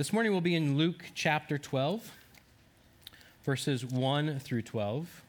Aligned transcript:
This 0.00 0.14
morning 0.14 0.32
we'll 0.32 0.40
be 0.40 0.54
in 0.54 0.78
Luke 0.78 1.04
chapter 1.14 1.58
12, 1.58 2.10
verses 3.44 3.84
1 3.84 4.38
through 4.38 4.62
12. 4.62 5.22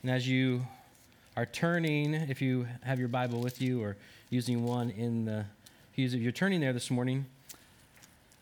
And 0.00 0.10
as 0.10 0.26
you 0.26 0.62
are 1.36 1.44
turning, 1.44 2.14
if 2.14 2.40
you 2.40 2.66
have 2.82 2.98
your 2.98 3.08
Bible 3.08 3.40
with 3.40 3.60
you 3.60 3.82
or 3.82 3.98
using 4.30 4.64
one 4.64 4.88
in 4.88 5.26
the, 5.26 5.44
if 5.98 6.14
you're 6.14 6.32
turning 6.32 6.62
there 6.62 6.72
this 6.72 6.90
morning, 6.90 7.26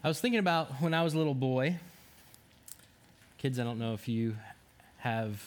I 0.04 0.06
was 0.06 0.20
thinking 0.20 0.38
about 0.38 0.80
when 0.80 0.94
I 0.94 1.02
was 1.02 1.14
a 1.14 1.18
little 1.18 1.34
boy. 1.34 1.80
Kids, 3.38 3.58
I 3.58 3.64
don't 3.64 3.80
know 3.80 3.94
if 3.94 4.06
you 4.06 4.36
have 4.98 5.42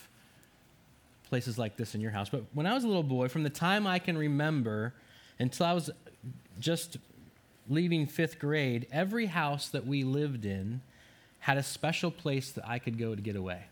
places 1.30 1.58
like 1.58 1.78
this 1.78 1.96
in 1.96 2.02
your 2.02 2.12
house, 2.12 2.28
but 2.28 2.44
when 2.52 2.66
I 2.66 2.74
was 2.74 2.84
a 2.84 2.88
little 2.88 3.02
boy, 3.02 3.30
from 3.30 3.44
the 3.44 3.50
time 3.50 3.88
I 3.88 4.00
can 4.00 4.18
remember 4.18 4.94
until 5.40 5.68
I 5.68 5.72
was 5.72 5.90
just 6.60 6.98
leaving 7.70 8.08
fifth 8.08 8.40
grade, 8.40 8.88
every 8.92 9.28
house 9.28 9.70
that 9.70 9.86
we 9.86 10.04
lived 10.04 10.46
in 10.46 10.82
had 11.40 11.58
a 11.58 11.64
special 11.64 12.12
place 12.12 12.52
that 12.52 12.68
I 12.68 12.80
could 12.80 12.98
go 12.98 13.16
to 13.16 13.22
get 13.22 13.36
away. 13.36 13.66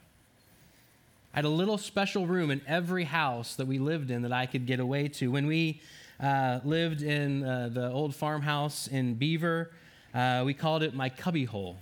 I 1.33 1.37
had 1.37 1.45
a 1.45 1.49
little 1.49 1.77
special 1.77 2.27
room 2.27 2.51
in 2.51 2.61
every 2.67 3.05
house 3.05 3.55
that 3.55 3.65
we 3.65 3.79
lived 3.79 4.11
in 4.11 4.23
that 4.23 4.33
I 4.33 4.45
could 4.45 4.65
get 4.65 4.81
away 4.81 5.07
to. 5.07 5.31
When 5.31 5.47
we 5.47 5.81
uh, 6.19 6.59
lived 6.65 7.01
in 7.01 7.43
uh, 7.43 7.69
the 7.71 7.89
old 7.89 8.13
farmhouse 8.13 8.87
in 8.87 9.13
Beaver, 9.13 9.71
uh, 10.13 10.43
we 10.45 10.53
called 10.53 10.83
it 10.83 10.93
my 10.93 11.07
cubby 11.07 11.45
hole. 11.45 11.77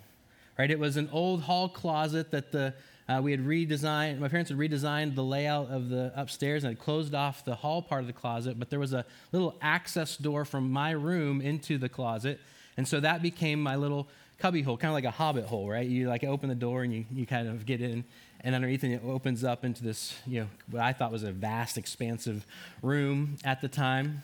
Right? 0.57 0.69
It 0.69 0.77
was 0.77 0.97
an 0.97 1.09
old 1.11 1.41
hall 1.41 1.69
closet 1.69 2.31
that 2.31 2.51
the 2.51 2.73
uh, 3.09 3.19
we 3.19 3.31
had 3.31 3.41
redesigned, 3.41 4.19
my 4.19 4.27
parents 4.27 4.51
had 4.51 4.59
redesigned 4.59 5.15
the 5.15 5.23
layout 5.23 5.69
of 5.71 5.89
the 5.89 6.13
upstairs 6.15 6.63
and 6.63 6.71
had 6.71 6.79
closed 6.79 7.15
off 7.15 7.43
the 7.43 7.55
hall 7.55 7.81
part 7.81 8.01
of 8.01 8.07
the 8.07 8.13
closet, 8.13 8.59
but 8.59 8.69
there 8.69 8.79
was 8.79 8.93
a 8.93 9.03
little 9.31 9.55
access 9.61 10.15
door 10.15 10.45
from 10.45 10.71
my 10.71 10.91
room 10.91 11.41
into 11.41 11.79
the 11.79 11.89
closet. 11.89 12.39
And 12.77 12.87
so 12.87 12.99
that 12.99 13.23
became 13.23 13.61
my 13.61 13.75
little 13.75 14.07
cubby 14.37 14.61
hole, 14.61 14.77
kind 14.77 14.91
of 14.91 14.93
like 14.93 15.05
a 15.05 15.11
hobbit 15.11 15.45
hole, 15.45 15.67
right? 15.67 15.87
You 15.87 16.07
like 16.07 16.23
open 16.23 16.49
the 16.49 16.55
door 16.55 16.83
and 16.83 16.93
you, 16.93 17.05
you 17.11 17.25
kind 17.25 17.47
of 17.47 17.65
get 17.65 17.81
in, 17.81 18.03
and 18.41 18.53
underneath 18.53 18.83
it, 18.83 18.91
it 18.91 19.01
opens 19.03 19.43
up 19.43 19.65
into 19.65 19.83
this, 19.83 20.15
you 20.27 20.41
know, 20.41 20.47
what 20.69 20.83
I 20.83 20.93
thought 20.93 21.11
was 21.11 21.23
a 21.23 21.31
vast, 21.31 21.79
expansive 21.79 22.45
room 22.83 23.37
at 23.43 23.59
the 23.59 23.67
time. 23.67 24.21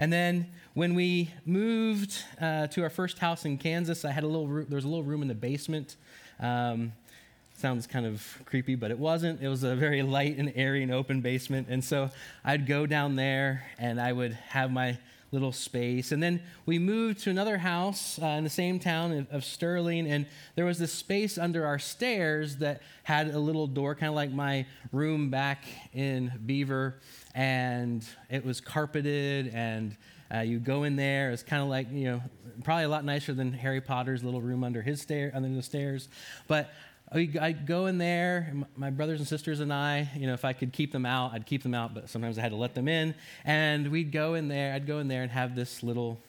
And 0.00 0.12
then 0.12 0.48
when 0.74 0.94
we 0.94 1.30
moved 1.46 2.24
uh, 2.40 2.66
to 2.66 2.82
our 2.82 2.90
first 2.90 3.20
house 3.20 3.44
in 3.44 3.56
Kansas, 3.56 4.04
I 4.04 4.10
had 4.10 4.24
a 4.24 4.26
little, 4.26 4.48
room, 4.48 4.66
there 4.68 4.76
was 4.76 4.84
a 4.84 4.88
little 4.88 5.04
room 5.04 5.22
in 5.22 5.28
the 5.28 5.34
basement. 5.34 5.94
Um, 6.40 6.92
sounds 7.58 7.86
kind 7.86 8.06
of 8.06 8.38
creepy, 8.44 8.74
but 8.74 8.90
it 8.90 8.98
wasn't. 8.98 9.42
It 9.42 9.48
was 9.48 9.64
a 9.64 9.74
very 9.74 10.02
light 10.02 10.38
and 10.38 10.52
airy 10.54 10.82
and 10.82 10.92
open 10.92 11.20
basement. 11.20 11.68
And 11.68 11.82
so 11.82 12.10
I'd 12.44 12.66
go 12.66 12.86
down 12.86 13.16
there 13.16 13.64
and 13.78 14.00
I 14.00 14.12
would 14.12 14.32
have 14.32 14.70
my 14.70 14.98
little 15.30 15.52
space. 15.52 16.12
And 16.12 16.22
then 16.22 16.40
we 16.64 16.78
moved 16.78 17.20
to 17.24 17.30
another 17.30 17.58
house 17.58 18.18
uh, 18.22 18.26
in 18.26 18.44
the 18.44 18.50
same 18.50 18.78
town 18.78 19.12
of, 19.12 19.30
of, 19.30 19.44
Sterling, 19.44 20.10
and 20.10 20.24
there 20.54 20.64
was 20.64 20.78
this 20.78 20.92
space 20.92 21.36
under 21.36 21.66
our 21.66 21.78
stairs 21.78 22.56
that 22.56 22.80
had 23.02 23.34
a 23.34 23.38
little 23.38 23.66
door, 23.66 23.94
kind 23.94 24.08
of 24.08 24.14
like 24.14 24.30
my 24.30 24.64
room 24.90 25.28
back 25.28 25.64
in 25.92 26.32
Beaver, 26.46 26.94
and 27.34 28.06
it 28.30 28.44
was 28.44 28.60
carpeted 28.60 29.50
and 29.52 29.96
uh, 30.32 30.40
you 30.40 30.58
go 30.58 30.82
in 30.82 30.96
there. 30.96 31.30
It's 31.30 31.42
kind 31.42 31.62
of 31.62 31.68
like 31.68 31.90
you 31.90 32.04
know, 32.04 32.22
probably 32.64 32.84
a 32.84 32.88
lot 32.88 33.04
nicer 33.04 33.32
than 33.32 33.52
Harry 33.52 33.80
Potter's 33.80 34.22
little 34.22 34.42
room 34.42 34.62
under 34.62 34.82
his 34.82 35.00
stair 35.00 35.32
under 35.34 35.48
the 35.48 35.62
stairs. 35.62 36.08
But 36.46 36.70
Oh, 37.10 37.18
I'd 37.18 37.66
go 37.66 37.86
in 37.86 37.96
there, 37.96 38.52
my 38.76 38.90
brothers 38.90 39.18
and 39.18 39.26
sisters 39.26 39.60
and 39.60 39.72
I, 39.72 40.10
you 40.14 40.26
know, 40.26 40.34
if 40.34 40.44
I 40.44 40.52
could 40.52 40.74
keep 40.74 40.92
them 40.92 41.06
out, 41.06 41.32
I'd 41.32 41.46
keep 41.46 41.62
them 41.62 41.72
out, 41.72 41.94
but 41.94 42.10
sometimes 42.10 42.38
I 42.38 42.42
had 42.42 42.50
to 42.50 42.56
let 42.56 42.74
them 42.74 42.86
in. 42.86 43.14
And 43.46 43.90
we'd 43.90 44.12
go 44.12 44.34
in 44.34 44.48
there, 44.48 44.74
I'd 44.74 44.86
go 44.86 44.98
in 44.98 45.08
there 45.08 45.22
and 45.22 45.30
have 45.30 45.54
this 45.54 45.82
little 45.82 46.20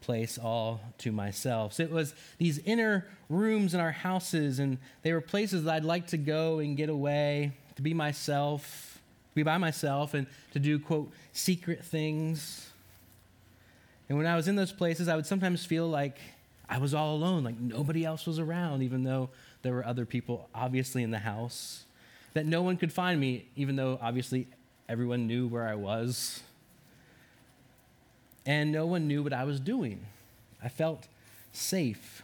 place 0.00 0.38
all 0.38 0.80
to 0.98 1.10
myself. 1.10 1.72
So 1.72 1.82
it 1.82 1.90
was 1.90 2.14
these 2.38 2.58
inner 2.58 3.08
rooms 3.28 3.74
in 3.74 3.80
our 3.80 3.90
houses, 3.90 4.60
and 4.60 4.78
they 5.02 5.12
were 5.12 5.20
places 5.20 5.64
that 5.64 5.74
I'd 5.74 5.84
like 5.84 6.08
to 6.08 6.18
go 6.18 6.60
and 6.60 6.76
get 6.76 6.88
away, 6.88 7.52
to 7.74 7.82
be 7.82 7.92
myself, 7.92 9.00
to 9.30 9.34
be 9.34 9.42
by 9.42 9.58
myself, 9.58 10.14
and 10.14 10.28
to 10.52 10.60
do, 10.60 10.78
quote, 10.78 11.10
secret 11.32 11.84
things. 11.84 12.70
And 14.08 14.18
when 14.18 14.28
I 14.28 14.36
was 14.36 14.46
in 14.46 14.54
those 14.54 14.72
places, 14.72 15.08
I 15.08 15.16
would 15.16 15.26
sometimes 15.26 15.64
feel 15.64 15.88
like 15.88 16.18
I 16.68 16.78
was 16.78 16.94
all 16.94 17.16
alone, 17.16 17.42
like 17.42 17.58
nobody 17.58 18.04
else 18.04 18.24
was 18.24 18.38
around, 18.38 18.82
even 18.82 19.02
though 19.02 19.30
there 19.62 19.72
were 19.72 19.86
other 19.86 20.04
people 20.04 20.48
obviously 20.54 21.02
in 21.02 21.10
the 21.10 21.20
house, 21.20 21.84
that 22.34 22.46
no 22.46 22.62
one 22.62 22.76
could 22.76 22.92
find 22.92 23.20
me, 23.20 23.46
even 23.56 23.76
though 23.76 23.98
obviously 24.00 24.46
everyone 24.88 25.26
knew 25.26 25.46
where 25.46 25.66
I 25.66 25.74
was. 25.74 26.42
And 28.44 28.72
no 28.72 28.86
one 28.86 29.06
knew 29.06 29.22
what 29.22 29.32
I 29.32 29.44
was 29.44 29.60
doing. 29.60 30.06
I 30.62 30.68
felt 30.68 31.06
safe. 31.52 32.22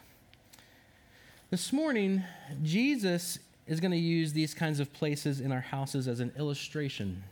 This 1.51 1.73
morning, 1.73 2.25
Jesus 2.63 3.39
is 3.67 3.81
going 3.81 3.93
to 3.93 3.99
use 3.99 4.33
these 4.33 4.55
kinds 4.55 4.81
of 4.81 4.93
places 4.93 5.41
in 5.41 5.53
our 5.53 5.61
houses 5.61 6.09
as 6.09 6.21
an 6.21 6.33
illustration 6.37 7.23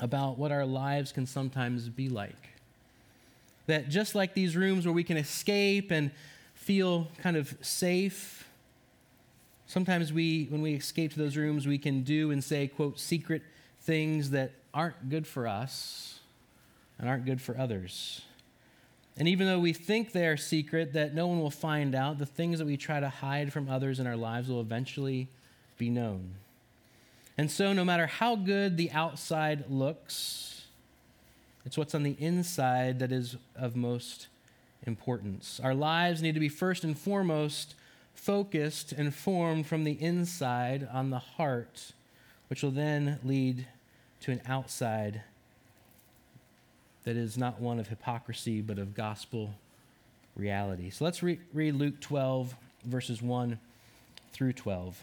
about 0.00 0.38
what 0.38 0.50
our 0.50 0.66
lives 0.66 1.12
can 1.12 1.26
sometimes 1.26 1.88
be 1.88 2.08
like. 2.08 2.50
That 3.66 3.88
just 3.88 4.14
like 4.14 4.34
these 4.34 4.56
rooms 4.56 4.86
where 4.86 4.92
we 4.92 5.04
can 5.04 5.16
escape 5.16 5.90
and 5.90 6.10
feel 6.54 7.08
kind 7.22 7.36
of 7.36 7.54
safe 7.60 8.39
Sometimes 9.70 10.12
we, 10.12 10.46
when 10.50 10.62
we 10.62 10.74
escape 10.74 11.12
to 11.12 11.18
those 11.20 11.36
rooms, 11.36 11.64
we 11.64 11.78
can 11.78 12.02
do 12.02 12.32
and 12.32 12.42
say, 12.42 12.66
quote, 12.66 12.98
secret 12.98 13.40
things 13.82 14.30
that 14.30 14.50
aren't 14.74 15.08
good 15.08 15.28
for 15.28 15.46
us 15.46 16.18
and 16.98 17.08
aren't 17.08 17.24
good 17.24 17.40
for 17.40 17.56
others. 17.56 18.22
And 19.16 19.28
even 19.28 19.46
though 19.46 19.60
we 19.60 19.72
think 19.72 20.10
they 20.10 20.26
are 20.26 20.36
secret, 20.36 20.94
that 20.94 21.14
no 21.14 21.28
one 21.28 21.38
will 21.38 21.52
find 21.52 21.94
out, 21.94 22.18
the 22.18 22.26
things 22.26 22.58
that 22.58 22.64
we 22.64 22.76
try 22.76 22.98
to 22.98 23.08
hide 23.08 23.52
from 23.52 23.68
others 23.68 24.00
in 24.00 24.08
our 24.08 24.16
lives 24.16 24.48
will 24.48 24.60
eventually 24.60 25.28
be 25.78 25.88
known. 25.88 26.34
And 27.38 27.48
so, 27.48 27.72
no 27.72 27.84
matter 27.84 28.08
how 28.08 28.34
good 28.34 28.76
the 28.76 28.90
outside 28.90 29.70
looks, 29.70 30.64
it's 31.64 31.78
what's 31.78 31.94
on 31.94 32.02
the 32.02 32.16
inside 32.18 32.98
that 32.98 33.12
is 33.12 33.36
of 33.54 33.76
most 33.76 34.26
importance. 34.84 35.60
Our 35.62 35.74
lives 35.74 36.22
need 36.22 36.34
to 36.34 36.40
be 36.40 36.48
first 36.48 36.82
and 36.82 36.98
foremost 36.98 37.76
focused 38.20 38.92
and 38.92 39.14
formed 39.14 39.66
from 39.66 39.84
the 39.84 39.92
inside 39.92 40.86
on 40.92 41.08
the 41.08 41.18
heart, 41.18 41.92
which 42.48 42.62
will 42.62 42.70
then 42.70 43.18
lead 43.24 43.66
to 44.20 44.30
an 44.30 44.40
outside 44.46 45.22
that 47.04 47.16
is 47.16 47.38
not 47.38 47.60
one 47.60 47.80
of 47.80 47.88
hypocrisy, 47.88 48.60
but 48.60 48.78
of 48.78 48.94
gospel 48.94 49.54
reality. 50.36 50.90
So 50.90 51.04
let's 51.04 51.22
re- 51.22 51.40
read 51.54 51.74
Luke 51.74 51.98
12, 52.00 52.54
verses 52.84 53.22
1 53.22 53.58
through 54.34 54.52
12. 54.52 55.00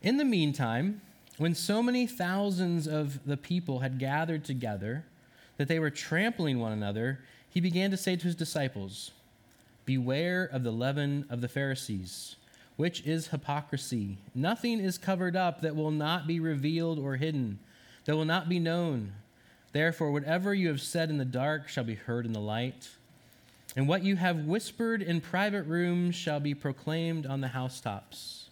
In 0.00 0.16
the 0.16 0.24
meantime, 0.24 1.02
when 1.36 1.54
so 1.54 1.82
many 1.82 2.06
thousands 2.06 2.88
of 2.88 3.26
the 3.26 3.36
people 3.36 3.80
had 3.80 3.98
gathered 3.98 4.42
together 4.44 5.04
that 5.58 5.68
they 5.68 5.78
were 5.78 5.90
trampling 5.90 6.58
one 6.58 6.72
another, 6.72 7.20
he 7.50 7.60
began 7.60 7.90
to 7.90 7.96
say 7.98 8.16
to 8.16 8.24
his 8.24 8.34
disciples, 8.34 9.10
Beware 9.86 10.44
of 10.44 10.64
the 10.64 10.72
leaven 10.72 11.24
of 11.30 11.40
the 11.40 11.48
Pharisees, 11.48 12.36
which 12.76 13.06
is 13.06 13.28
hypocrisy. 13.28 14.18
Nothing 14.34 14.80
is 14.80 14.98
covered 14.98 15.36
up 15.36 15.62
that 15.62 15.76
will 15.76 15.92
not 15.92 16.26
be 16.26 16.40
revealed 16.40 16.98
or 16.98 17.16
hidden, 17.16 17.60
that 18.04 18.16
will 18.16 18.24
not 18.24 18.48
be 18.48 18.58
known. 18.58 19.12
Therefore, 19.72 20.10
whatever 20.10 20.52
you 20.52 20.68
have 20.68 20.80
said 20.80 21.08
in 21.08 21.18
the 21.18 21.24
dark 21.24 21.68
shall 21.68 21.84
be 21.84 21.94
heard 21.94 22.26
in 22.26 22.32
the 22.32 22.40
light, 22.40 22.88
and 23.76 23.86
what 23.86 24.02
you 24.02 24.16
have 24.16 24.44
whispered 24.44 25.02
in 25.02 25.20
private 25.20 25.64
rooms 25.64 26.14
shall 26.14 26.40
be 26.40 26.54
proclaimed 26.54 27.24
on 27.24 27.40
the 27.40 27.48
housetops. 27.48 28.48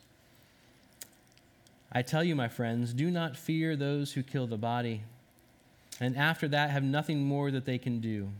I 1.90 2.02
tell 2.02 2.22
you, 2.22 2.36
my 2.36 2.48
friends, 2.48 2.92
do 2.92 3.10
not 3.10 3.36
fear 3.36 3.74
those 3.74 4.12
who 4.12 4.22
kill 4.22 4.46
the 4.46 4.56
body, 4.56 5.02
and 5.98 6.16
after 6.16 6.46
that 6.48 6.70
have 6.70 6.82
nothing 6.82 7.24
more 7.24 7.50
that 7.50 7.64
they 7.64 7.78
can 7.78 8.00
do. 8.00 8.30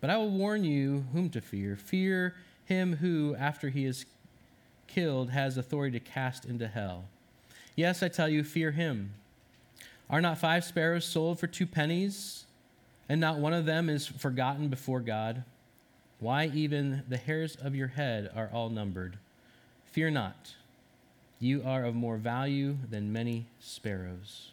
But 0.00 0.10
I 0.10 0.16
will 0.16 0.30
warn 0.30 0.64
you 0.64 1.06
whom 1.12 1.30
to 1.30 1.40
fear. 1.40 1.76
Fear 1.76 2.34
him 2.64 2.96
who, 2.96 3.34
after 3.36 3.70
he 3.70 3.84
is 3.84 4.06
killed, 4.86 5.30
has 5.30 5.56
authority 5.56 5.98
to 5.98 6.04
cast 6.04 6.44
into 6.44 6.68
hell. 6.68 7.04
Yes, 7.74 8.02
I 8.02 8.08
tell 8.08 8.28
you, 8.28 8.42
fear 8.42 8.70
him. 8.70 9.12
Are 10.08 10.20
not 10.20 10.38
five 10.38 10.64
sparrows 10.64 11.04
sold 11.04 11.38
for 11.40 11.46
two 11.46 11.66
pennies, 11.66 12.44
and 13.08 13.20
not 13.20 13.38
one 13.38 13.52
of 13.52 13.66
them 13.66 13.88
is 13.88 14.06
forgotten 14.06 14.68
before 14.68 15.00
God? 15.00 15.44
Why, 16.20 16.46
even 16.54 17.02
the 17.08 17.16
hairs 17.16 17.56
of 17.56 17.74
your 17.74 17.88
head 17.88 18.30
are 18.34 18.50
all 18.52 18.70
numbered. 18.70 19.18
Fear 19.84 20.10
not, 20.10 20.54
you 21.38 21.62
are 21.64 21.84
of 21.84 21.94
more 21.94 22.16
value 22.16 22.76
than 22.90 23.12
many 23.12 23.46
sparrows. 23.60 24.52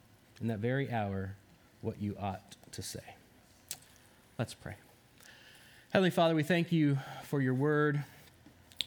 in 0.41 0.47
that 0.47 0.59
very 0.59 0.91
hour 0.91 1.35
what 1.81 2.01
you 2.01 2.15
ought 2.19 2.55
to 2.71 2.81
say. 2.81 2.99
Let's 4.37 4.53
pray. 4.53 4.75
Heavenly 5.91 6.09
Father, 6.09 6.35
we 6.35 6.43
thank 6.43 6.71
you 6.71 6.97
for 7.23 7.41
your 7.41 7.53
word. 7.53 8.03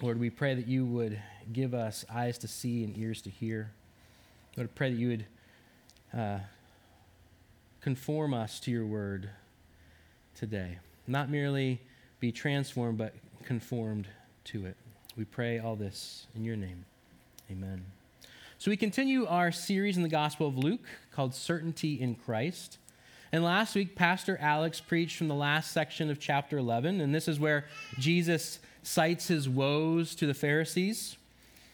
Lord, 0.00 0.18
we 0.18 0.30
pray 0.30 0.54
that 0.54 0.66
you 0.66 0.84
would 0.84 1.20
give 1.52 1.74
us 1.74 2.04
eyes 2.12 2.38
to 2.38 2.48
see 2.48 2.82
and 2.82 2.96
ears 2.98 3.22
to 3.22 3.30
hear. 3.30 3.70
Lord, 4.56 4.68
I 4.68 4.72
pray 4.74 4.90
that 4.90 4.96
you 4.96 5.08
would 5.08 5.26
uh, 6.18 6.38
conform 7.80 8.34
us 8.34 8.58
to 8.60 8.70
your 8.70 8.86
word 8.86 9.28
today. 10.34 10.78
Not 11.06 11.30
merely 11.30 11.80
be 12.20 12.32
transformed, 12.32 12.98
but 12.98 13.14
conformed 13.44 14.08
to 14.44 14.66
it. 14.66 14.76
We 15.16 15.24
pray 15.24 15.58
all 15.58 15.76
this 15.76 16.26
in 16.34 16.44
your 16.44 16.56
name. 16.56 16.84
Amen. 17.50 17.84
So 18.58 18.70
we 18.70 18.76
continue 18.76 19.26
our 19.26 19.52
series 19.52 19.96
in 19.96 20.02
the 20.02 20.08
Gospel 20.08 20.46
of 20.48 20.56
Luke 20.56 20.86
called 21.14 21.34
Certainty 21.34 22.00
in 22.00 22.14
Christ. 22.14 22.78
And 23.32 23.42
last 23.42 23.74
week, 23.74 23.96
Pastor 23.96 24.36
Alex 24.40 24.80
preached 24.80 25.16
from 25.16 25.28
the 25.28 25.34
last 25.34 25.72
section 25.72 26.10
of 26.10 26.20
chapter 26.20 26.58
11, 26.58 27.00
and 27.00 27.14
this 27.14 27.28
is 27.28 27.40
where 27.40 27.66
Jesus 27.98 28.58
cites 28.82 29.28
his 29.28 29.48
woes 29.48 30.14
to 30.16 30.26
the 30.26 30.34
Pharisees. 30.34 31.16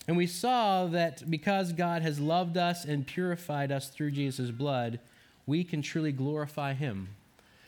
And 0.08 0.16
we 0.16 0.26
saw 0.26 0.86
that 0.86 1.30
because 1.30 1.72
God 1.72 2.02
has 2.02 2.18
loved 2.18 2.56
us 2.56 2.84
and 2.84 3.06
purified 3.06 3.70
us 3.70 3.88
through 3.88 4.12
Jesus' 4.12 4.50
blood, 4.50 5.00
we 5.46 5.64
can 5.64 5.82
truly 5.82 6.12
glorify 6.12 6.72
him. 6.74 7.08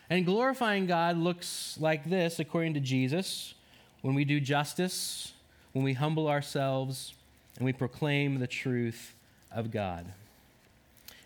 And 0.09 0.27
glorifying 0.27 0.87
God 0.87 1.17
looks 1.17 1.77
like 1.81 2.09
this, 2.09 2.39
according 2.39 2.75
to 2.75 2.81
Jesus, 2.81 3.55
when 4.01 4.15
we 4.15 4.25
do 4.25 4.41
justice, 4.41 5.33
when 5.73 5.85
we 5.85 5.93
humble 5.93 6.29
ourselves, 6.29 7.15
and 7.57 7.65
we 7.65 7.73
proclaim 7.73 8.39
the 8.39 8.47
truth 8.47 9.15
of 9.51 9.71
God. 9.71 10.07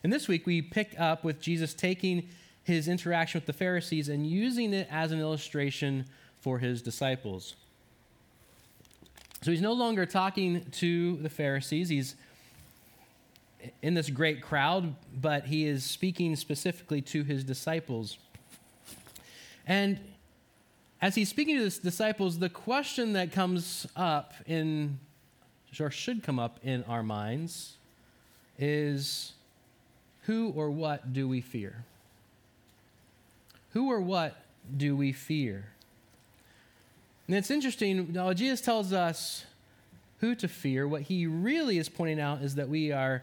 And 0.06 0.12
this 0.12 0.28
week 0.28 0.46
we 0.46 0.62
pick 0.62 0.94
up 1.00 1.24
with 1.24 1.40
Jesus 1.40 1.74
taking 1.74 2.28
his 2.62 2.86
interaction 2.86 3.40
with 3.40 3.46
the 3.46 3.52
Pharisees 3.52 4.08
and 4.08 4.24
using 4.24 4.72
it 4.72 4.86
as 4.88 5.10
an 5.10 5.18
illustration 5.18 6.04
for 6.40 6.60
his 6.60 6.80
disciples. 6.80 7.56
So 9.42 9.50
he's 9.50 9.60
no 9.60 9.72
longer 9.72 10.06
talking 10.06 10.64
to 10.74 11.16
the 11.16 11.28
Pharisees. 11.28 11.88
He's 11.88 12.14
in 13.82 13.94
this 13.94 14.08
great 14.08 14.42
crowd, 14.42 14.94
but 15.20 15.46
he 15.46 15.66
is 15.66 15.82
speaking 15.82 16.36
specifically 16.36 17.02
to 17.02 17.24
his 17.24 17.42
disciples. 17.42 18.16
And 19.66 19.98
as 21.02 21.16
he's 21.16 21.30
speaking 21.30 21.56
to 21.56 21.64
his 21.64 21.78
disciples, 21.78 22.38
the 22.38 22.48
question 22.48 23.14
that 23.14 23.32
comes 23.32 23.88
up 23.96 24.34
in, 24.46 25.00
or 25.80 25.90
should 25.90 26.22
come 26.22 26.38
up 26.38 26.60
in 26.62 26.84
our 26.84 27.02
minds, 27.02 27.72
is 28.56 29.32
who 30.26 30.50
or 30.50 30.70
what 30.70 31.12
do 31.12 31.28
we 31.28 31.40
fear? 31.40 31.84
Who 33.72 33.90
or 33.90 34.00
what 34.00 34.36
do 34.76 34.96
we 34.96 35.12
fear? 35.12 35.66
And 37.26 37.36
it's 37.36 37.50
interesting, 37.50 38.12
now 38.12 38.32
Jesus 38.32 38.60
tells 38.60 38.92
us 38.92 39.44
who 40.20 40.34
to 40.36 40.48
fear. 40.48 40.86
What 40.86 41.02
he 41.02 41.26
really 41.26 41.78
is 41.78 41.88
pointing 41.88 42.20
out 42.20 42.42
is 42.42 42.56
that 42.56 42.68
we 42.68 42.92
are 42.92 43.22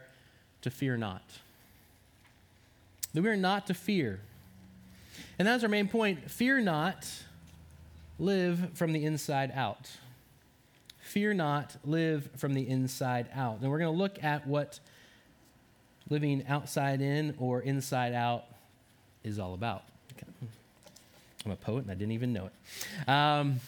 to 0.62 0.70
fear 0.70 0.98
not. 0.98 1.24
That 3.14 3.22
we 3.22 3.30
are 3.30 3.38
not 3.38 3.68
to 3.68 3.74
fear. 3.74 4.20
And 5.40 5.48
that's 5.48 5.64
our 5.64 5.70
main 5.70 5.88
point. 5.88 6.30
Fear 6.30 6.62
not, 6.62 7.10
live 8.20 8.72
from 8.76 8.94
the 8.94 9.04
inside 9.04 9.52
out. 9.54 9.90
Fear 11.00 11.34
not, 11.34 11.76
live 11.84 12.30
from 12.38 12.54
the 12.54 12.68
inside 12.68 13.28
out. 13.34 13.60
And 13.62 13.70
we're 13.70 13.80
going 13.80 13.94
to 13.94 13.98
look 13.98 14.24
at 14.24 14.48
what 14.48 14.80
living 16.10 16.44
outside 16.48 17.02
in 17.02 17.36
or 17.40 17.62
inside 17.62 18.14
out 18.14 18.46
is 19.24 19.40
all 19.40 19.54
about. 19.54 19.84
I'm 21.46 21.52
a 21.52 21.56
poet 21.56 21.84
and 21.84 21.92
I 21.92 21.96
didn't 21.96 22.14
even 22.14 22.34
know 22.34 22.48
it. 22.48 23.10
Um, 23.10 23.60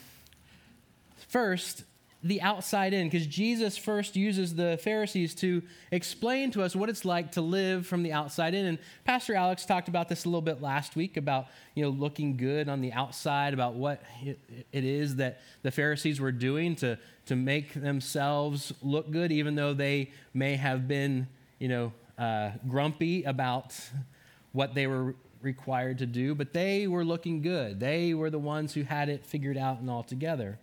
First, 1.35 1.83
the 2.23 2.41
outside 2.41 2.93
in, 2.93 3.07
because 3.07 3.27
Jesus 3.27 3.77
first 3.77 4.15
uses 4.15 4.55
the 4.55 4.79
Pharisees 4.81 5.35
to 5.35 5.61
explain 5.91 6.49
to 6.51 6.63
us 6.63 6.73
what 6.73 6.87
it's 6.87 7.03
like 7.03 7.33
to 7.33 7.41
live 7.41 7.85
from 7.85 8.03
the 8.03 8.13
outside 8.13 8.53
in. 8.53 8.65
And 8.65 8.79
Pastor 9.03 9.35
Alex 9.35 9.65
talked 9.65 9.89
about 9.89 10.07
this 10.07 10.23
a 10.23 10.29
little 10.29 10.41
bit 10.41 10.61
last 10.61 10.95
week 10.95 11.17
about, 11.17 11.47
you 11.73 11.83
know, 11.83 11.89
looking 11.89 12.37
good 12.37 12.69
on 12.69 12.79
the 12.79 12.93
outside, 12.93 13.53
about 13.53 13.73
what 13.73 14.01
it, 14.23 14.39
it 14.71 14.85
is 14.85 15.17
that 15.17 15.41
the 15.61 15.71
Pharisees 15.71 16.21
were 16.21 16.31
doing 16.31 16.77
to, 16.77 16.97
to 17.25 17.35
make 17.35 17.73
themselves 17.73 18.71
look 18.81 19.11
good, 19.11 19.33
even 19.33 19.55
though 19.55 19.73
they 19.73 20.09
may 20.33 20.55
have 20.55 20.87
been, 20.87 21.27
you 21.59 21.67
know, 21.67 21.91
uh, 22.17 22.51
grumpy 22.67 23.23
about 23.23 23.77
what 24.51 24.73
they 24.73 24.87
were 24.87 25.15
required 25.41 25.99
to 25.99 26.05
do, 26.05 26.33
but 26.33 26.53
they 26.53 26.87
were 26.87 27.05
looking 27.05 27.41
good. 27.41 27.79
They 27.79 28.13
were 28.13 28.29
the 28.29 28.39
ones 28.39 28.73
who 28.73 28.83
had 28.83 29.09
it 29.09 29.25
figured 29.25 29.57
out 29.57 29.79
and 29.79 29.89
all 29.89 30.03
together. 30.03 30.57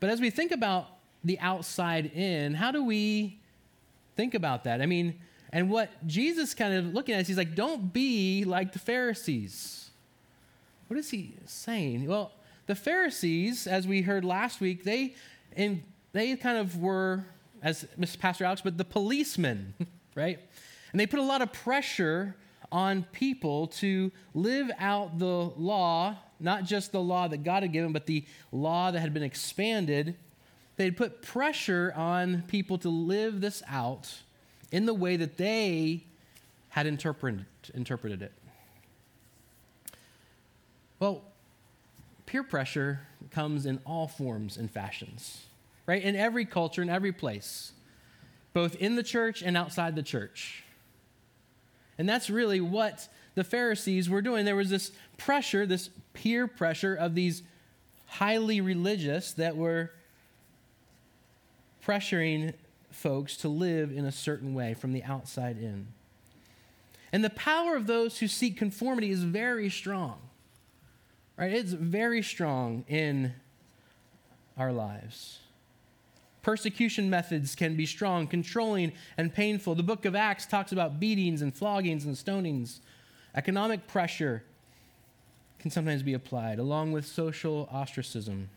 But 0.00 0.10
as 0.10 0.20
we 0.20 0.30
think 0.30 0.50
about 0.50 0.88
the 1.22 1.38
outside 1.40 2.06
in, 2.06 2.54
how 2.54 2.70
do 2.70 2.84
we 2.84 3.38
think 4.16 4.34
about 4.34 4.64
that? 4.64 4.80
I 4.80 4.86
mean, 4.86 5.20
and 5.52 5.70
what 5.70 5.90
Jesus 6.06 6.54
kind 6.54 6.74
of 6.74 6.94
looking 6.94 7.14
at 7.14 7.22
is 7.22 7.28
he's 7.28 7.36
like, 7.36 7.54
don't 7.54 7.92
be 7.92 8.44
like 8.44 8.72
the 8.72 8.78
Pharisees. 8.78 9.90
What 10.88 10.98
is 10.98 11.10
he 11.10 11.34
saying? 11.44 12.06
Well, 12.06 12.32
the 12.66 12.74
Pharisees, 12.74 13.66
as 13.66 13.86
we 13.86 14.02
heard 14.02 14.24
last 14.24 14.60
week, 14.60 14.84
they 14.84 15.14
and 15.56 15.82
they 16.12 16.34
kind 16.36 16.58
of 16.58 16.80
were, 16.80 17.24
as 17.62 17.86
Mr. 17.98 18.18
Pastor 18.18 18.44
Alex, 18.44 18.62
but 18.62 18.78
the 18.78 18.84
policemen, 18.84 19.74
right? 20.14 20.38
And 20.92 21.00
they 21.00 21.06
put 21.06 21.20
a 21.20 21.24
lot 21.24 21.42
of 21.42 21.52
pressure 21.52 22.36
on 22.72 23.04
people 23.12 23.66
to 23.66 24.12
live 24.34 24.70
out 24.78 25.18
the 25.18 25.26
law 25.26 26.16
not 26.40 26.64
just 26.64 26.92
the 26.92 27.00
law 27.00 27.28
that 27.28 27.44
God 27.44 27.62
had 27.62 27.72
given, 27.72 27.92
but 27.92 28.06
the 28.06 28.24
law 28.50 28.90
that 28.90 29.00
had 29.00 29.12
been 29.12 29.22
expanded, 29.22 30.16
they'd 30.76 30.96
put 30.96 31.22
pressure 31.22 31.92
on 31.94 32.42
people 32.48 32.78
to 32.78 32.88
live 32.88 33.40
this 33.40 33.62
out 33.68 34.22
in 34.72 34.86
the 34.86 34.94
way 34.94 35.16
that 35.16 35.36
they 35.36 36.04
had 36.70 36.86
interpreted, 36.86 37.44
interpreted 37.74 38.22
it. 38.22 38.32
Well, 40.98 41.22
peer 42.26 42.42
pressure 42.42 43.00
comes 43.30 43.66
in 43.66 43.80
all 43.84 44.06
forms 44.06 44.56
and 44.56 44.70
fashions, 44.70 45.44
right? 45.86 46.02
In 46.02 46.16
every 46.16 46.44
culture, 46.44 46.82
in 46.82 46.88
every 46.88 47.12
place, 47.12 47.72
both 48.52 48.76
in 48.76 48.96
the 48.96 49.02
church 49.02 49.42
and 49.42 49.56
outside 49.56 49.96
the 49.96 50.02
church. 50.02 50.64
And 51.98 52.08
that's 52.08 52.30
really 52.30 52.60
what 52.60 53.08
the 53.34 53.44
Pharisees 53.44 54.08
were 54.08 54.22
doing. 54.22 54.44
There 54.44 54.56
was 54.56 54.70
this 54.70 54.92
pressure, 55.18 55.66
this 55.66 55.90
peer 56.14 56.46
pressure 56.46 56.94
of 56.94 57.14
these 57.14 57.42
highly 58.06 58.60
religious 58.60 59.32
that 59.34 59.56
were 59.56 59.92
pressuring 61.84 62.54
folks 62.90 63.36
to 63.38 63.48
live 63.48 63.92
in 63.92 64.04
a 64.04 64.12
certain 64.12 64.54
way 64.54 64.74
from 64.74 64.92
the 64.92 65.04
outside 65.04 65.56
in. 65.58 65.86
And 67.12 67.24
the 67.24 67.30
power 67.30 67.76
of 67.76 67.86
those 67.86 68.18
who 68.18 68.28
seek 68.28 68.56
conformity 68.56 69.10
is 69.10 69.22
very 69.22 69.70
strong. 69.70 70.18
Right? 71.36 71.52
It's 71.52 71.72
very 71.72 72.22
strong 72.22 72.84
in 72.88 73.32
our 74.58 74.72
lives. 74.72 75.38
Persecution 76.42 77.10
methods 77.10 77.54
can 77.54 77.76
be 77.76 77.84
strong, 77.84 78.26
controlling, 78.26 78.92
and 79.18 79.32
painful. 79.32 79.74
The 79.74 79.82
book 79.82 80.04
of 80.04 80.14
Acts 80.14 80.46
talks 80.46 80.72
about 80.72 80.98
beatings 80.98 81.42
and 81.42 81.54
floggings 81.54 82.04
and 82.04 82.14
stonings. 82.16 82.78
Economic 83.34 83.86
pressure 83.86 84.42
can 85.58 85.70
sometimes 85.70 86.02
be 86.02 86.14
applied, 86.14 86.58
along 86.58 86.92
with 86.92 87.04
social 87.04 87.68
ostracism. 87.70 88.48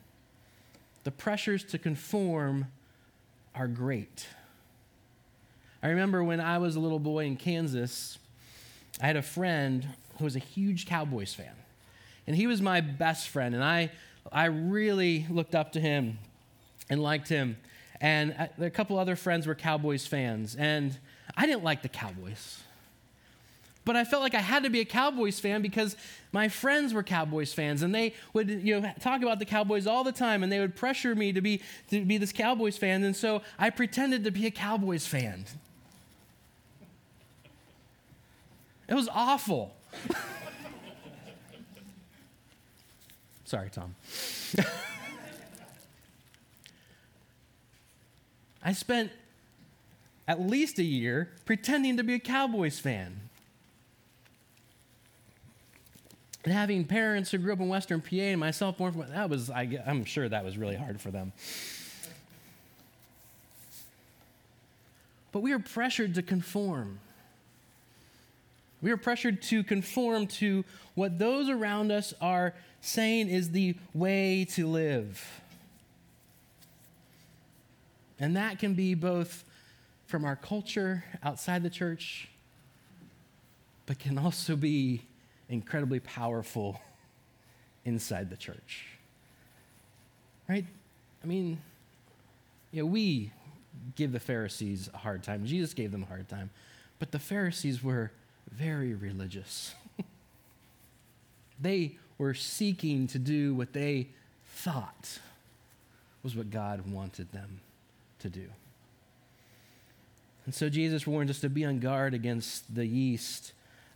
The 1.03 1.11
pressures 1.11 1.63
to 1.65 1.77
conform 1.77 2.67
are 3.53 3.67
great. 3.67 4.27
I 5.81 5.89
remember 5.89 6.23
when 6.23 6.39
I 6.39 6.59
was 6.59 6.77
a 6.77 6.79
little 6.79 6.99
boy 6.99 7.25
in 7.25 7.35
Kansas, 7.35 8.17
I 9.01 9.07
had 9.07 9.17
a 9.17 9.21
friend 9.21 9.85
who 10.17 10.23
was 10.23 10.37
a 10.37 10.39
huge 10.39 10.85
Cowboys 10.85 11.33
fan. 11.33 11.55
And 12.25 12.37
he 12.37 12.47
was 12.47 12.61
my 12.61 12.79
best 12.79 13.27
friend, 13.27 13.53
and 13.53 13.61
I, 13.61 13.91
I 14.31 14.45
really 14.45 15.27
looked 15.29 15.55
up 15.55 15.73
to 15.73 15.81
him 15.81 16.19
and 16.89 17.03
liked 17.03 17.27
him. 17.27 17.57
And 18.03 18.35
uh, 18.37 18.65
a 18.65 18.69
couple 18.69 18.99
other 18.99 19.15
friends 19.15 19.47
were 19.47 19.55
Cowboys 19.55 20.05
fans, 20.05 20.57
and 20.57 20.97
I 21.37 21.45
didn't 21.47 21.63
like 21.63 21.83
the 21.83 21.89
Cowboys. 21.89 22.59
But 23.85 23.95
I 23.95 24.03
felt 24.03 24.21
like 24.21 24.35
I 24.35 24.41
had 24.41 24.63
to 24.63 24.69
be 24.69 24.81
a 24.81 24.85
Cowboys 24.85 25.39
fan 25.39 25.61
because 25.61 25.95
my 26.33 26.49
friends 26.49 26.93
were 26.93 27.03
Cowboys 27.03 27.53
fans 27.53 27.81
and 27.81 27.93
they 27.95 28.13
would 28.33 28.49
you 28.49 28.79
know 28.79 28.93
talk 29.01 29.21
about 29.21 29.39
the 29.39 29.45
Cowboys 29.45 29.87
all 29.87 30.05
the 30.05 30.11
time 30.13 30.41
and 30.41 30.49
they 30.49 30.59
would 30.59 30.73
pressure 30.75 31.15
me 31.15 31.33
to 31.33 31.41
be 31.41 31.61
to 31.89 32.05
be 32.05 32.17
this 32.17 32.31
Cowboys 32.31 32.77
fan 32.77 33.03
and 33.03 33.13
so 33.13 33.41
I 33.59 33.69
pretended 33.71 34.23
to 34.23 34.31
be 34.31 34.45
a 34.47 34.51
Cowboys 34.51 35.05
fan. 35.05 35.43
It 38.87 38.93
was 38.93 39.09
awful. 39.09 39.75
Sorry, 43.43 43.69
Tom. 43.69 43.95
I 48.63 48.73
spent 48.73 49.11
at 50.27 50.39
least 50.39 50.79
a 50.79 50.83
year 50.83 51.31
pretending 51.45 51.97
to 51.97 52.03
be 52.03 52.13
a 52.13 52.19
Cowboys 52.19 52.79
fan. 52.79 53.19
And 56.45 56.53
having 56.53 56.85
parents 56.85 57.31
who 57.31 57.37
grew 57.37 57.53
up 57.53 57.59
in 57.59 57.67
Western 57.67 58.01
PA 58.01 58.15
and 58.15 58.39
myself 58.39 58.77
born 58.77 58.93
from 58.93 59.07
that 59.09 59.29
was 59.29 59.49
I, 59.49 59.81
I'm 59.85 60.05
sure 60.05 60.27
that 60.27 60.43
was 60.43 60.57
really 60.57 60.75
hard 60.75 60.99
for 60.99 61.11
them. 61.11 61.31
But 65.31 65.39
we 65.39 65.51
are 65.51 65.59
pressured 65.59 66.15
to 66.15 66.21
conform. 66.21 66.99
We 68.81 68.91
are 68.91 68.97
pressured 68.97 69.41
to 69.43 69.63
conform 69.63 70.27
to 70.27 70.65
what 70.95 71.17
those 71.17 71.49
around 71.49 71.91
us 71.91 72.13
are 72.21 72.53
saying 72.81 73.29
is 73.29 73.51
the 73.51 73.75
way 73.93 74.45
to 74.51 74.67
live. 74.67 75.41
And 78.23 78.37
that 78.37 78.57
can 78.57 78.73
be 78.73 78.93
both 78.93 79.43
from 80.05 80.23
our 80.23 80.37
culture 80.37 81.03
outside 81.23 81.61
the 81.61 81.69
church, 81.69 82.29
but 83.85 83.99
can 83.99 84.17
also 84.17 84.55
be 84.55 85.01
incredibly 85.49 85.99
powerful 85.99 86.79
inside 87.83 88.29
the 88.29 88.37
church. 88.37 88.85
Right? 90.47 90.65
I 91.21 91.27
mean, 91.27 91.61
you 92.71 92.83
know, 92.83 92.85
we 92.85 93.29
give 93.97 94.13
the 94.13 94.21
Pharisees 94.21 94.89
a 94.93 94.97
hard 94.99 95.21
time. 95.21 95.45
Jesus 95.45 95.73
gave 95.73 95.91
them 95.91 96.03
a 96.03 96.05
hard 96.05 96.29
time. 96.29 96.49
But 96.99 97.11
the 97.11 97.19
Pharisees 97.19 97.83
were 97.83 98.09
very 98.49 98.93
religious. 98.93 99.75
they 101.59 101.97
were 102.17 102.33
seeking 102.33 103.05
to 103.07 103.19
do 103.19 103.53
what 103.53 103.73
they 103.73 104.07
thought 104.45 105.19
was 106.23 106.37
what 106.37 106.49
God 106.49 106.89
wanted 106.89 107.29
them 107.33 107.59
to 108.23 108.29
do. 108.29 108.47
And 110.45 110.53
so 110.53 110.67
Jesus 110.69 111.05
warns 111.07 111.29
us 111.29 111.39
to 111.41 111.49
be 111.49 111.63
on 111.63 111.79
guard 111.79 112.13
against 112.13 112.73
the 112.73 112.85
yeast 112.85 113.53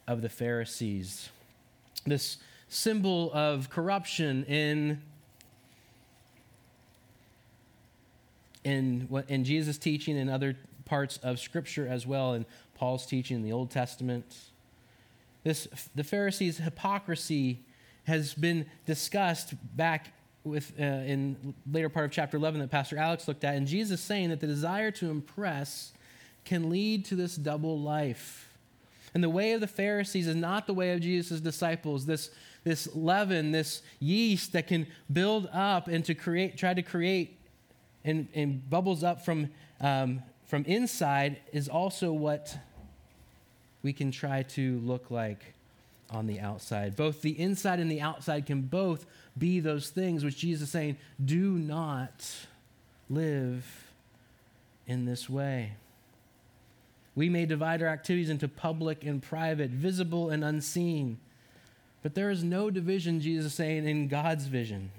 of 0.08 0.22
the 0.22 0.30
Pharisees. 0.30 1.30
This 2.06 2.38
symbol 2.70 3.32
of 3.34 3.70
corruption 3.70 4.44
in 4.46 5.02
in 8.64 9.06
what 9.10 9.30
in 9.30 9.44
Jesus' 9.44 9.78
teaching 9.78 10.18
and 10.18 10.30
other 10.30 10.56
parts 10.86 11.18
of 11.24 11.40
Scripture 11.40 11.88
as 11.88 12.06
well, 12.06 12.34
in 12.34 12.46
Paul's 12.76 13.06
teaching 13.06 13.38
in 13.38 13.44
the 13.44 13.52
Old 13.52 13.72
Testament. 13.72 14.36
This 15.44 15.68
the 15.96 16.04
Pharisees' 16.04 16.58
hypocrisy 16.58 17.66
has 18.04 18.34
been 18.34 18.66
discussed 18.86 19.54
back 19.76 20.14
with 20.48 20.74
uh, 20.80 20.84
in 20.84 21.54
later 21.72 21.90
part 21.90 22.06
of 22.06 22.12
chapter 22.12 22.38
11 22.38 22.60
that 22.62 22.72
Pastor 22.72 22.98
Alex 22.98 23.28
looked 23.28 23.44
at, 23.44 23.56
and 23.56 23.68
Jesus 23.68 24.02
saying 24.02 24.30
that 24.30 24.40
the 24.40 24.48
desire 24.48 24.92
to 24.92 25.10
impress 25.10 25.92
can 26.46 26.70
lead 26.70 27.06
to 27.06 27.16
this 27.16 27.36
double 27.36 27.80
life. 27.80 28.50
And 29.14 29.24
the 29.24 29.30
way 29.30 29.54
of 29.54 29.62
the 29.62 29.68
Pharisees 29.68 30.28
is 30.28 30.36
not 30.36 30.68
the 30.68 30.74
way 30.74 30.92
of 30.92 31.02
Jesus' 31.02 31.42
disciples. 31.42 32.06
This, 32.06 32.30
this 32.64 32.88
leaven, 32.96 33.52
this 33.52 33.82
yeast 34.00 34.54
that 34.54 34.68
can 34.68 34.88
build 35.12 35.50
up 35.52 35.88
and 35.88 36.06
to 36.06 36.14
create, 36.14 36.58
try 36.58 36.74
to 36.74 36.82
create 36.82 37.38
and, 38.04 38.28
and 38.34 38.70
bubbles 38.70 39.04
up 39.04 39.26
from, 39.26 39.50
um, 39.82 40.22
from 40.46 40.64
inside 40.66 41.38
is 41.52 41.68
also 41.68 42.12
what 42.12 42.58
we 43.84 43.92
can 43.92 44.12
try 44.12 44.44
to 44.44 44.80
look 44.80 45.12
like 45.12 45.54
on 46.10 46.28
the 46.28 46.40
outside. 46.40 46.96
Both 46.96 47.22
the 47.22 47.40
inside 47.40 47.80
and 47.80 47.92
the 47.92 48.02
outside 48.02 48.46
can 48.46 48.62
both 48.62 49.06
be 49.38 49.60
those 49.60 49.90
things 49.90 50.24
which 50.24 50.38
Jesus 50.38 50.68
is 50.68 50.72
saying, 50.72 50.98
do 51.24 51.52
not 51.52 52.26
live 53.10 53.92
in 54.86 55.06
this 55.06 55.30
way. 55.30 55.74
We 57.16 57.30
may 57.30 57.46
divide 57.46 57.82
our 57.82 57.90
activities 57.90 58.30
into 58.30 58.48
public 58.48 59.04
and 59.04 59.22
private, 59.22 59.72
visible 59.72 60.30
and 60.30 60.44
unseen. 60.44 61.18
But 62.04 62.16
there 62.16 62.30
is 62.30 62.44
no 62.44 62.70
division, 62.70 63.20
Jesus 63.20 63.48
is 63.48 63.54
saying, 63.54 63.88
in 63.88 64.08
God's 64.08 64.46
vision 64.46 64.92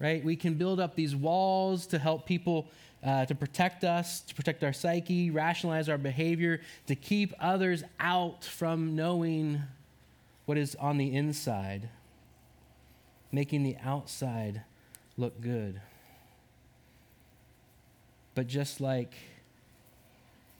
right? 0.00 0.24
We 0.24 0.34
can 0.34 0.54
build 0.54 0.80
up 0.80 0.96
these 0.96 1.14
walls 1.14 1.86
to 1.88 1.98
help 1.98 2.26
people, 2.26 2.66
uh, 3.04 3.24
to 3.26 3.34
protect 3.34 3.84
us, 3.84 4.20
to 4.20 4.34
protect 4.34 4.62
our 4.62 4.72
psyche, 4.72 5.30
rationalize 5.30 5.88
our 5.88 5.98
behavior, 5.98 6.60
to 6.86 6.94
keep 6.94 7.34
others 7.40 7.82
out 7.98 8.44
from 8.44 8.94
knowing 8.94 9.62
what 10.44 10.58
is 10.58 10.74
on 10.76 10.98
the 10.98 11.14
inside, 11.14 11.88
making 13.32 13.62
the 13.62 13.76
outside 13.82 14.62
look 15.16 15.40
good. 15.40 15.80
But 18.34 18.46
just 18.46 18.80
like 18.80 19.12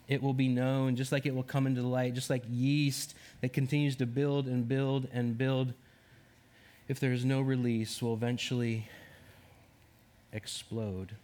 it 0.09 0.23
will 0.23 0.35
be 0.35 0.49
known, 0.49 0.97
just 0.97 1.12
like 1.12 1.26
it 1.26 1.35
will 1.35 1.42
come 1.42 1.66
into 1.66 1.82
the 1.82 1.88
light, 1.88 2.14
just 2.14 2.30
like 2.30 2.42
yeast 2.50 3.14
that 3.42 3.52
continues 3.52 3.97
to 3.97 4.06
build 4.06 4.47
and 4.47 4.66
build 4.66 5.09
and 5.12 5.37
build, 5.37 5.73
if 6.88 6.99
there 6.99 7.12
is 7.12 7.25
no 7.25 7.40
release, 7.40 8.02
will 8.02 8.14
eventually 8.14 8.88
explode. 10.32 11.14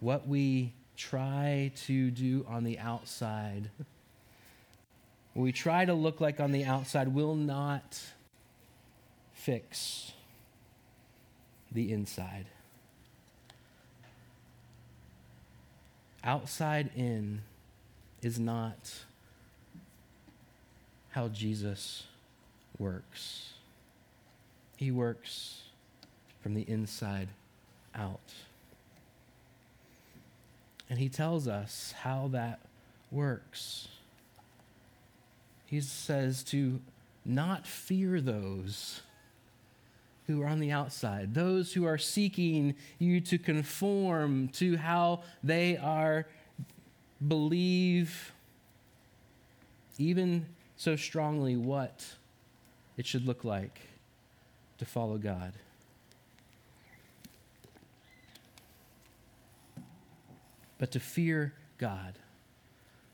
What 0.00 0.28
we 0.28 0.72
try 0.96 1.72
to 1.86 2.10
do 2.10 2.44
on 2.48 2.64
the 2.64 2.78
outside, 2.78 3.70
what 5.34 5.42
we 5.42 5.52
try 5.52 5.84
to 5.84 5.94
look 5.94 6.20
like 6.20 6.40
on 6.40 6.52
the 6.52 6.64
outside, 6.64 7.08
will 7.08 7.34
not 7.34 7.98
fix 9.32 10.12
the 11.72 11.92
inside. 11.92 12.46
Outside 16.24 16.90
in 16.96 17.42
is 18.22 18.38
not 18.38 18.94
how 21.10 21.28
Jesus 21.28 22.04
works. 22.78 23.54
He 24.76 24.90
works 24.90 25.62
from 26.42 26.54
the 26.54 26.62
inside 26.62 27.28
out. 27.94 28.32
And 30.88 30.98
he 30.98 31.08
tells 31.08 31.48
us 31.48 31.94
how 32.00 32.28
that 32.28 32.60
works. 33.10 33.88
He 35.66 35.80
says 35.80 36.42
to 36.44 36.80
not 37.24 37.66
fear 37.66 38.20
those 38.20 39.00
who 40.26 40.42
are 40.42 40.46
on 40.46 40.60
the 40.60 40.72
outside, 40.72 41.34
those 41.34 41.72
who 41.72 41.84
are 41.84 41.98
seeking 41.98 42.74
you 42.98 43.20
to 43.20 43.38
conform 43.38 44.48
to 44.48 44.76
how 44.76 45.22
they 45.42 45.76
are 45.76 46.26
believe 47.26 48.32
even 49.98 50.46
so 50.76 50.94
strongly 50.96 51.56
what 51.56 52.04
it 52.96 53.06
should 53.06 53.26
look 53.26 53.44
like 53.44 53.80
to 54.78 54.84
follow 54.84 55.16
God. 55.16 55.52
But 60.78 60.92
to 60.92 61.00
fear 61.00 61.52
God. 61.78 62.14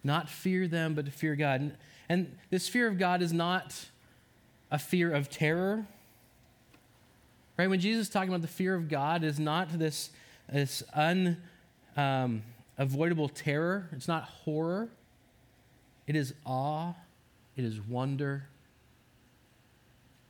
Not 0.04 0.28
fear 0.28 0.66
them, 0.66 0.94
but 0.94 1.06
to 1.06 1.10
fear 1.10 1.36
God. 1.36 1.76
And 2.08 2.36
this 2.50 2.68
fear 2.68 2.88
of 2.88 2.98
God 2.98 3.22
is 3.22 3.32
not 3.32 3.86
a 4.70 4.78
fear 4.78 5.12
of 5.12 5.30
terror. 5.30 5.86
Right? 7.56 7.68
When 7.68 7.80
Jesus 7.80 8.08
is 8.08 8.12
talking 8.12 8.30
about 8.30 8.42
the 8.42 8.48
fear 8.48 8.74
of 8.74 8.88
God, 8.88 9.22
is 9.22 9.38
not 9.38 9.78
this, 9.78 10.10
this 10.50 10.82
unavoidable 10.94 13.24
um, 13.24 13.30
terror. 13.34 13.88
It's 13.92 14.08
not 14.08 14.24
horror. 14.24 14.88
It 16.06 16.16
is 16.16 16.34
awe. 16.44 16.94
It 17.56 17.64
is 17.64 17.80
wonder. 17.80 18.46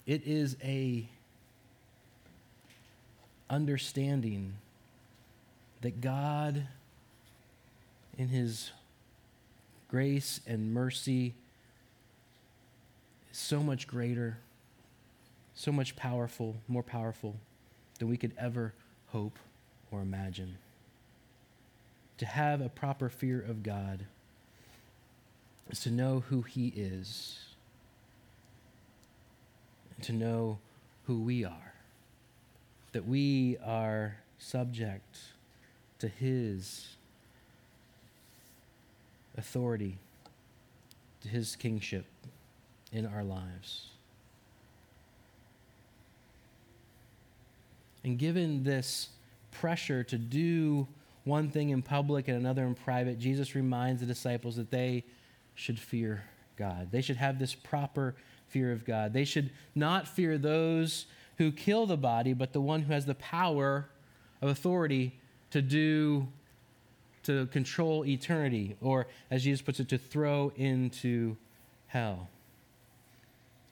It 0.07 0.27
is 0.27 0.57
a 0.63 1.09
understanding 3.49 4.55
that 5.83 6.01
God, 6.01 6.67
in 8.17 8.29
His 8.29 8.71
grace 9.89 10.41
and 10.47 10.73
mercy, 10.73 11.35
is 13.31 13.39
so 13.39 13.63
much 13.63 13.87
greater, 13.87 14.39
so 15.55 15.73
much 15.73 15.97
powerful, 15.97 16.57
more 16.69 16.83
powerful 16.83 17.37
than 17.99 18.09
we 18.09 18.17
could 18.17 18.33
ever 18.39 18.73
hope 19.09 19.39
or 19.91 20.01
imagine. 20.01 20.57
To 22.19 22.27
have 22.27 22.61
a 22.61 22.69
proper 22.69 23.09
fear 23.09 23.41
of 23.41 23.63
God 23.63 24.07
is 25.71 25.81
to 25.81 25.91
know 25.91 26.25
who 26.29 26.43
He 26.43 26.69
is, 26.69 27.39
and 29.95 30.05
to 30.05 30.13
know 30.13 30.59
who 31.07 31.21
we 31.21 31.45
are 31.45 31.73
that 32.93 33.07
we 33.07 33.57
are 33.65 34.17
subject 34.39 35.19
to 35.99 36.09
his 36.09 36.97
authority, 39.37 39.99
to 41.23 41.29
his 41.29 41.57
kingship, 41.57 42.07
in 42.93 43.07
our 43.07 43.25
lives. 43.25 43.89
And 48.05 48.19
given 48.19 48.65
this 48.65 49.09
pressure 49.53 50.03
to 50.05 50.19
do 50.19 50.89
one 51.25 51.51
thing 51.51 51.71
in 51.71 51.83
public 51.83 52.29
and 52.29 52.37
another 52.37 52.65
in 52.65 52.75
private, 52.75 53.19
Jesus 53.19 53.55
reminds 53.55 54.01
the 54.01 54.07
disciples 54.07 54.57
that 54.57 54.71
they 54.71 55.05
should 55.55 55.79
fear 55.79 56.25
God. 56.57 56.89
They 56.91 57.01
should 57.01 57.17
have 57.17 57.39
this 57.39 57.55
proper 57.55 58.15
fear 58.49 58.73
of 58.73 58.85
God. 58.85 59.13
They 59.13 59.25
should 59.25 59.51
not 59.75 60.09
fear 60.09 60.37
those 60.37 61.07
who 61.39 61.53
kill 61.53 61.87
the 61.87 61.97
body, 61.97 62.33
but 62.33 62.53
the 62.53 62.61
one 62.61 62.83
who 62.83 62.93
has 62.93 63.07
the 63.07 63.15
power 63.15 63.89
of 64.41 64.49
authority 64.49 65.19
to 65.51 65.63
do, 65.63 66.29
to 67.25 67.47
control 67.47 68.05
eternity, 68.05 68.77
or 68.81 69.07
as 69.31 69.45
Jesus 69.45 69.63
puts 69.63 69.81
it, 69.81 69.89
to 69.89 69.99
throw 69.99 70.53
into 70.57 71.37
hell. 71.87 72.29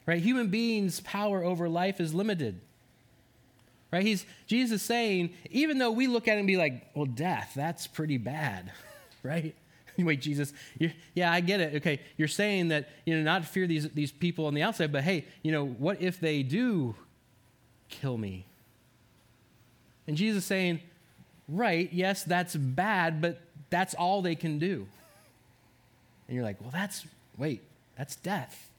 Right? 0.07 0.23
Human 0.23 0.49
beings' 0.49 1.01
power 1.01 1.43
over 1.45 1.69
life 1.69 2.01
is 2.01 2.15
limited. 2.15 2.61
Right? 3.93 4.05
He's 4.05 4.25
Jesus 4.47 4.83
saying, 4.83 5.35
even 5.51 5.79
though 5.79 5.91
we 5.91 6.07
look 6.07 6.29
at 6.29 6.37
it 6.37 6.39
and 6.39 6.47
be 6.47 6.57
like, 6.57 6.91
well, 6.95 7.07
death, 7.07 7.53
that's 7.57 7.87
pretty 7.87 8.19
bad, 8.19 8.73
right? 9.23 9.55
Wait, 10.05 10.21
Jesus, 10.21 10.53
yeah, 11.15 11.33
I 11.33 11.41
get 11.41 11.61
it. 11.61 11.75
Okay, 11.77 12.01
you're 12.17 12.29
saying 12.29 12.69
that 12.69 12.89
you 13.05 13.17
know 13.17 13.23
not 13.23 13.45
fear 13.45 13.67
these 13.67 13.89
these 13.91 14.13
people 14.13 14.47
on 14.47 14.55
the 14.55 14.63
outside, 14.63 14.93
but 14.93 15.03
hey, 15.03 15.27
you 15.43 15.53
know 15.53 15.67
what 15.67 16.01
if 16.01 16.21
they 16.21 16.43
do 16.43 16.95
kill 17.89 18.17
me? 18.17 18.47
And 20.07 20.17
Jesus 20.17 20.45
saying, 20.45 20.81
right, 21.51 21.93
yes, 21.93 22.25
that's 22.25 22.57
bad, 22.57 23.21
but 23.21 23.41
that's 23.71 23.95
all 23.95 24.23
they 24.23 24.35
can 24.35 24.59
do. 24.59 24.87
And 26.29 26.35
you're 26.37 26.45
like, 26.45 26.61
well, 26.61 26.71
that's 26.71 27.07
wait, 27.37 27.63
that's 27.99 28.17
death. 28.17 28.71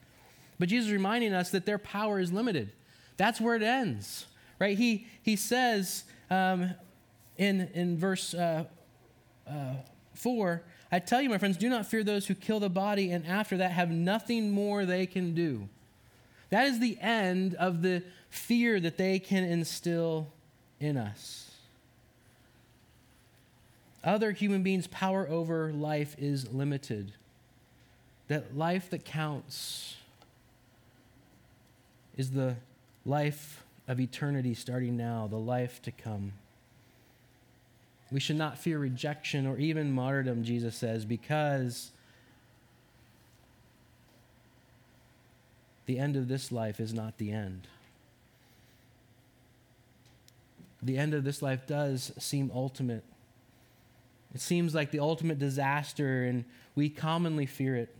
But 0.57 0.69
Jesus 0.69 0.87
is 0.87 0.93
reminding 0.93 1.33
us 1.33 1.51
that 1.51 1.65
their 1.65 1.77
power 1.77 2.19
is 2.19 2.31
limited. 2.31 2.71
That's 3.17 3.41
where 3.41 3.55
it 3.55 3.63
ends 3.63 4.25
right? 4.61 4.77
He, 4.77 5.07
he 5.23 5.35
says 5.35 6.03
um, 6.29 6.69
in, 7.35 7.67
in 7.73 7.97
verse 7.97 8.33
uh, 8.33 8.65
uh, 9.49 9.73
4 10.13 10.61
I 10.93 10.99
tell 10.99 11.21
you, 11.21 11.29
my 11.29 11.37
friends, 11.37 11.55
do 11.55 11.69
not 11.69 11.85
fear 11.85 12.03
those 12.03 12.27
who 12.27 12.35
kill 12.35 12.59
the 12.59 12.69
body 12.69 13.11
and 13.11 13.25
after 13.25 13.55
that 13.57 13.71
have 13.71 13.89
nothing 13.89 14.51
more 14.51 14.85
they 14.85 15.05
can 15.05 15.33
do. 15.33 15.69
That 16.49 16.67
is 16.67 16.79
the 16.81 16.97
end 16.99 17.55
of 17.55 17.81
the 17.81 18.03
fear 18.29 18.77
that 18.77 18.97
they 18.97 19.17
can 19.17 19.45
instill 19.45 20.27
in 20.81 20.97
us. 20.97 21.50
Other 24.03 24.31
human 24.31 24.63
beings' 24.63 24.87
power 24.87 25.27
over 25.27 25.71
life 25.71 26.15
is 26.17 26.51
limited. 26.51 27.13
That 28.27 28.57
life 28.57 28.89
that 28.89 29.05
counts 29.05 29.95
is 32.17 32.31
the 32.31 32.55
life 33.05 33.63
of 33.87 33.99
eternity 33.99 34.53
starting 34.53 34.97
now, 34.97 35.27
the 35.27 35.37
life 35.37 35.81
to 35.83 35.91
come. 35.91 36.33
We 38.11 38.19
should 38.19 38.35
not 38.35 38.57
fear 38.57 38.77
rejection 38.77 39.47
or 39.47 39.57
even 39.57 39.91
martyrdom, 39.91 40.43
Jesus 40.43 40.75
says, 40.75 41.05
because 41.05 41.91
the 45.85 45.97
end 45.97 46.15
of 46.15 46.27
this 46.27 46.51
life 46.51 46.79
is 46.79 46.93
not 46.93 47.17
the 47.17 47.31
end. 47.31 47.67
The 50.81 50.97
end 50.97 51.13
of 51.13 51.23
this 51.23 51.41
life 51.41 51.67
does 51.67 52.11
seem 52.17 52.51
ultimate. 52.53 53.03
It 54.33 54.41
seems 54.41 54.73
like 54.73 54.91
the 54.91 54.99
ultimate 54.99 55.39
disaster, 55.39 56.23
and 56.23 56.45
we 56.75 56.89
commonly 56.89 57.45
fear 57.45 57.75
it. 57.75 57.95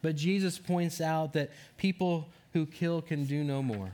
But 0.00 0.16
Jesus 0.16 0.58
points 0.58 1.00
out 1.00 1.32
that 1.34 1.50
people 1.76 2.28
who 2.52 2.66
kill 2.66 3.02
can 3.02 3.24
do 3.24 3.44
no 3.44 3.62
more. 3.62 3.90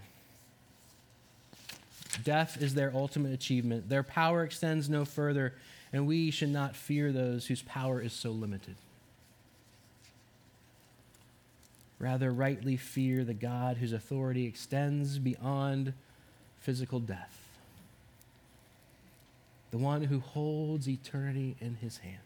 Death 2.22 2.62
is 2.62 2.74
their 2.74 2.92
ultimate 2.94 3.32
achievement. 3.32 3.88
Their 3.88 4.02
power 4.02 4.44
extends 4.44 4.88
no 4.88 5.04
further, 5.04 5.54
and 5.92 6.06
we 6.06 6.30
should 6.30 6.50
not 6.50 6.76
fear 6.76 7.10
those 7.10 7.46
whose 7.46 7.62
power 7.62 8.00
is 8.00 8.12
so 8.12 8.30
limited. 8.30 8.76
Rather, 11.98 12.32
rightly 12.32 12.76
fear 12.76 13.24
the 13.24 13.34
God 13.34 13.78
whose 13.78 13.92
authority 13.92 14.46
extends 14.46 15.18
beyond 15.18 15.94
physical 16.60 17.00
death, 17.00 17.43
the 19.74 19.78
one 19.78 20.04
who 20.04 20.20
holds 20.20 20.88
eternity 20.88 21.56
in 21.60 21.74
his 21.74 21.98
hand. 21.98 22.16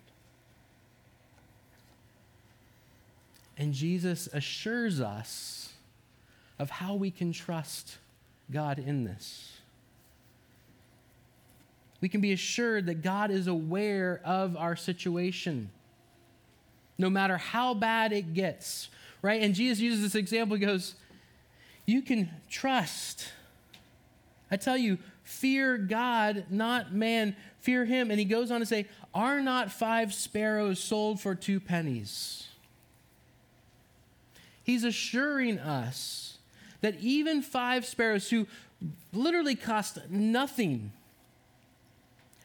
And 3.57 3.73
Jesus 3.73 4.29
assures 4.35 5.01
us 5.01 5.73
of 6.59 6.69
how 6.69 6.95
we 6.95 7.11
can 7.11 7.33
trust 7.33 7.97
God 8.51 8.79
in 8.79 9.05
this 9.05 9.59
we 12.01 12.09
can 12.09 12.21
be 12.21 12.33
assured 12.33 12.87
that 12.87 13.03
God 13.03 13.31
is 13.31 13.47
aware 13.47 14.21
of 14.25 14.57
our 14.57 14.77
situation, 14.77 15.71
no 16.97 17.11
matter 17.11 17.37
how 17.37 17.75
bad 17.75 18.13
it 18.13 18.35
gets, 18.35 18.89
right? 19.23 19.43
And 19.43 19.55
Jesus 19.55 19.81
uses 19.81 20.03
this 20.03 20.15
example. 20.15 20.57
He 20.57 20.65
goes, 20.65 20.95
You 21.87 22.03
can 22.03 22.31
trust. 22.49 23.29
I 24.51 24.57
tell 24.57 24.77
you, 24.77 24.99
fear 25.29 25.77
God, 25.77 26.47
not 26.51 26.95
man. 26.95 27.37
Fear 27.61 27.85
him. 27.85 28.11
And 28.11 28.19
he 28.19 28.25
goes 28.25 28.51
on 28.51 28.61
to 28.61 28.67
say, 28.67 28.87
Are 29.14 29.41
not 29.43 29.71
five 29.71 30.14
sparrows 30.14 30.81
sold 30.81 31.21
for 31.21 31.35
two 31.35 31.61
pennies? 31.61 32.49
He's 34.64 34.85
assuring 34.85 35.59
us 35.59 36.38
that 36.81 36.99
even 37.01 37.43
five 37.43 37.85
sparrows 37.85 38.31
who 38.31 38.47
literally 39.12 39.55
cost 39.55 39.99
nothing 40.09 40.93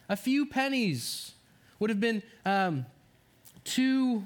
a 0.09 0.17
few 0.17 0.45
pennies 0.45 1.31
would 1.79 1.89
have 1.89 2.01
been 2.01 2.21
um, 2.45 2.85
two, 3.63 4.25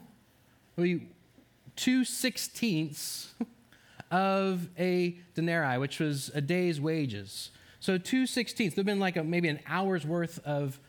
two 1.76 2.04
sixteenths 2.04 3.34
of 4.12 4.68
a 4.80 5.16
denarii, 5.36 5.78
which 5.78 6.00
was 6.00 6.32
a 6.34 6.42
day's 6.42 6.82
wages. 6.82 7.52
So 7.80 7.98
two 7.98 8.26
sixteenths. 8.26 8.76
There 8.76 8.82
have 8.82 8.88
been 8.88 9.00
like 9.00 9.18
a, 9.18 9.24
maybe 9.24 9.48
an 9.50 9.60
hour's 9.68 10.06
worth 10.06 10.40
of 10.46 10.80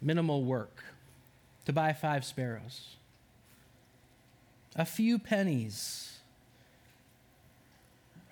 minimal 0.00 0.44
work 0.44 0.84
to 1.64 1.72
buy 1.72 1.92
five 1.92 2.24
sparrows. 2.24 2.96
A 4.74 4.84
few 4.84 5.18
pennies 5.18 6.18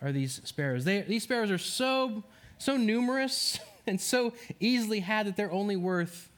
are 0.02 0.12
these 0.12 0.40
sparrows. 0.44 0.84
They, 0.84 1.00
these 1.02 1.22
sparrows 1.22 1.50
are 1.50 1.58
so 1.58 2.22
so 2.58 2.76
numerous 2.76 3.58
and 3.86 4.00
so 4.00 4.32
easily 4.60 5.00
had 5.00 5.26
that 5.26 5.36
they're 5.36 5.52
only 5.52 5.76
worth 5.76 6.30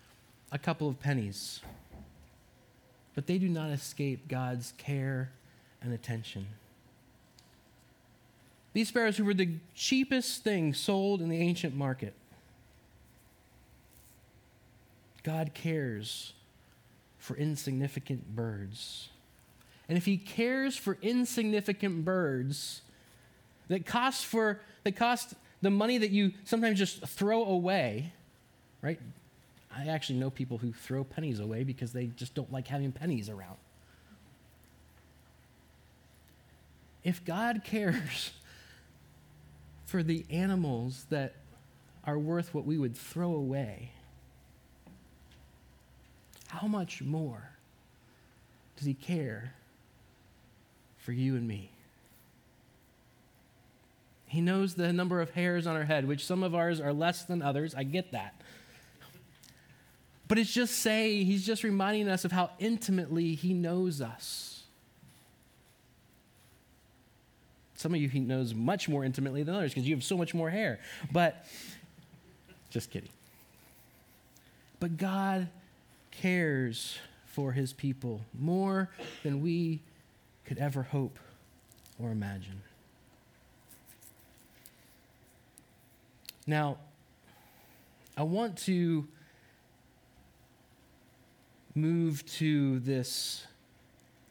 a 0.52 0.58
couple 0.58 0.88
of 0.88 1.00
pennies. 1.00 1.60
But 3.14 3.26
they 3.26 3.38
do 3.38 3.48
not 3.48 3.70
escape 3.70 4.28
God's 4.28 4.72
care 4.76 5.30
and 5.82 5.92
attention. 5.92 6.46
These 8.76 8.88
sparrows, 8.88 9.16
who 9.16 9.24
were 9.24 9.32
the 9.32 9.54
cheapest 9.74 10.44
thing 10.44 10.74
sold 10.74 11.22
in 11.22 11.30
the 11.30 11.38
ancient 11.38 11.74
market, 11.74 12.12
God 15.22 15.52
cares 15.54 16.34
for 17.16 17.38
insignificant 17.38 18.36
birds. 18.36 19.08
And 19.88 19.96
if 19.96 20.04
He 20.04 20.18
cares 20.18 20.76
for 20.76 20.98
insignificant 21.00 22.04
birds 22.04 22.82
that 23.68 23.86
cost 23.86 24.26
for 24.26 24.60
that 24.84 24.94
cost 24.94 25.32
the 25.62 25.70
money 25.70 25.96
that 25.96 26.10
you 26.10 26.32
sometimes 26.44 26.78
just 26.78 27.00
throw 27.00 27.46
away, 27.46 28.12
right? 28.82 29.00
I 29.74 29.86
actually 29.86 30.18
know 30.18 30.28
people 30.28 30.58
who 30.58 30.74
throw 30.74 31.02
pennies 31.02 31.40
away 31.40 31.64
because 31.64 31.94
they 31.94 32.08
just 32.08 32.34
don't 32.34 32.52
like 32.52 32.68
having 32.68 32.92
pennies 32.92 33.30
around. 33.30 33.56
If 37.02 37.24
God 37.24 37.62
cares 37.64 38.32
for 39.86 40.02
the 40.02 40.26
animals 40.30 41.06
that 41.10 41.34
are 42.04 42.18
worth 42.18 42.52
what 42.52 42.66
we 42.66 42.76
would 42.76 42.96
throw 42.96 43.32
away, 43.32 43.92
how 46.48 46.66
much 46.66 47.02
more 47.02 47.50
does 48.76 48.86
He 48.86 48.94
care 48.94 49.54
for 50.98 51.12
you 51.12 51.36
and 51.36 51.46
me? 51.46 51.70
He 54.26 54.40
knows 54.40 54.74
the 54.74 54.92
number 54.92 55.20
of 55.20 55.30
hairs 55.30 55.66
on 55.66 55.76
our 55.76 55.84
head, 55.84 56.06
which 56.06 56.26
some 56.26 56.42
of 56.42 56.54
ours 56.54 56.80
are 56.80 56.92
less 56.92 57.22
than 57.22 57.42
others. 57.42 57.74
I 57.74 57.84
get 57.84 58.12
that. 58.12 58.34
But 60.28 60.38
it's 60.38 60.52
just 60.52 60.74
saying, 60.80 61.26
he's 61.26 61.46
just 61.46 61.62
reminding 61.62 62.08
us 62.08 62.24
of 62.24 62.32
how 62.32 62.50
intimately 62.58 63.36
he 63.36 63.54
knows 63.54 64.00
us. 64.00 64.55
Some 67.86 67.94
of 67.94 68.00
you 68.00 68.08
he 68.08 68.18
knows 68.18 68.52
much 68.52 68.88
more 68.88 69.04
intimately 69.04 69.44
than 69.44 69.54
others 69.54 69.72
because 69.72 69.86
you 69.86 69.94
have 69.94 70.02
so 70.02 70.16
much 70.16 70.34
more 70.34 70.50
hair. 70.50 70.80
But 71.12 71.46
just 72.68 72.90
kidding. 72.90 73.10
But 74.80 74.96
God 74.96 75.46
cares 76.10 76.98
for 77.26 77.52
his 77.52 77.72
people 77.72 78.22
more 78.36 78.90
than 79.22 79.40
we 79.40 79.82
could 80.46 80.58
ever 80.58 80.82
hope 80.82 81.16
or 82.00 82.10
imagine. 82.10 82.60
Now, 86.44 86.78
I 88.16 88.24
want 88.24 88.58
to 88.64 89.06
move 91.76 92.26
to 92.38 92.80
this 92.80 93.46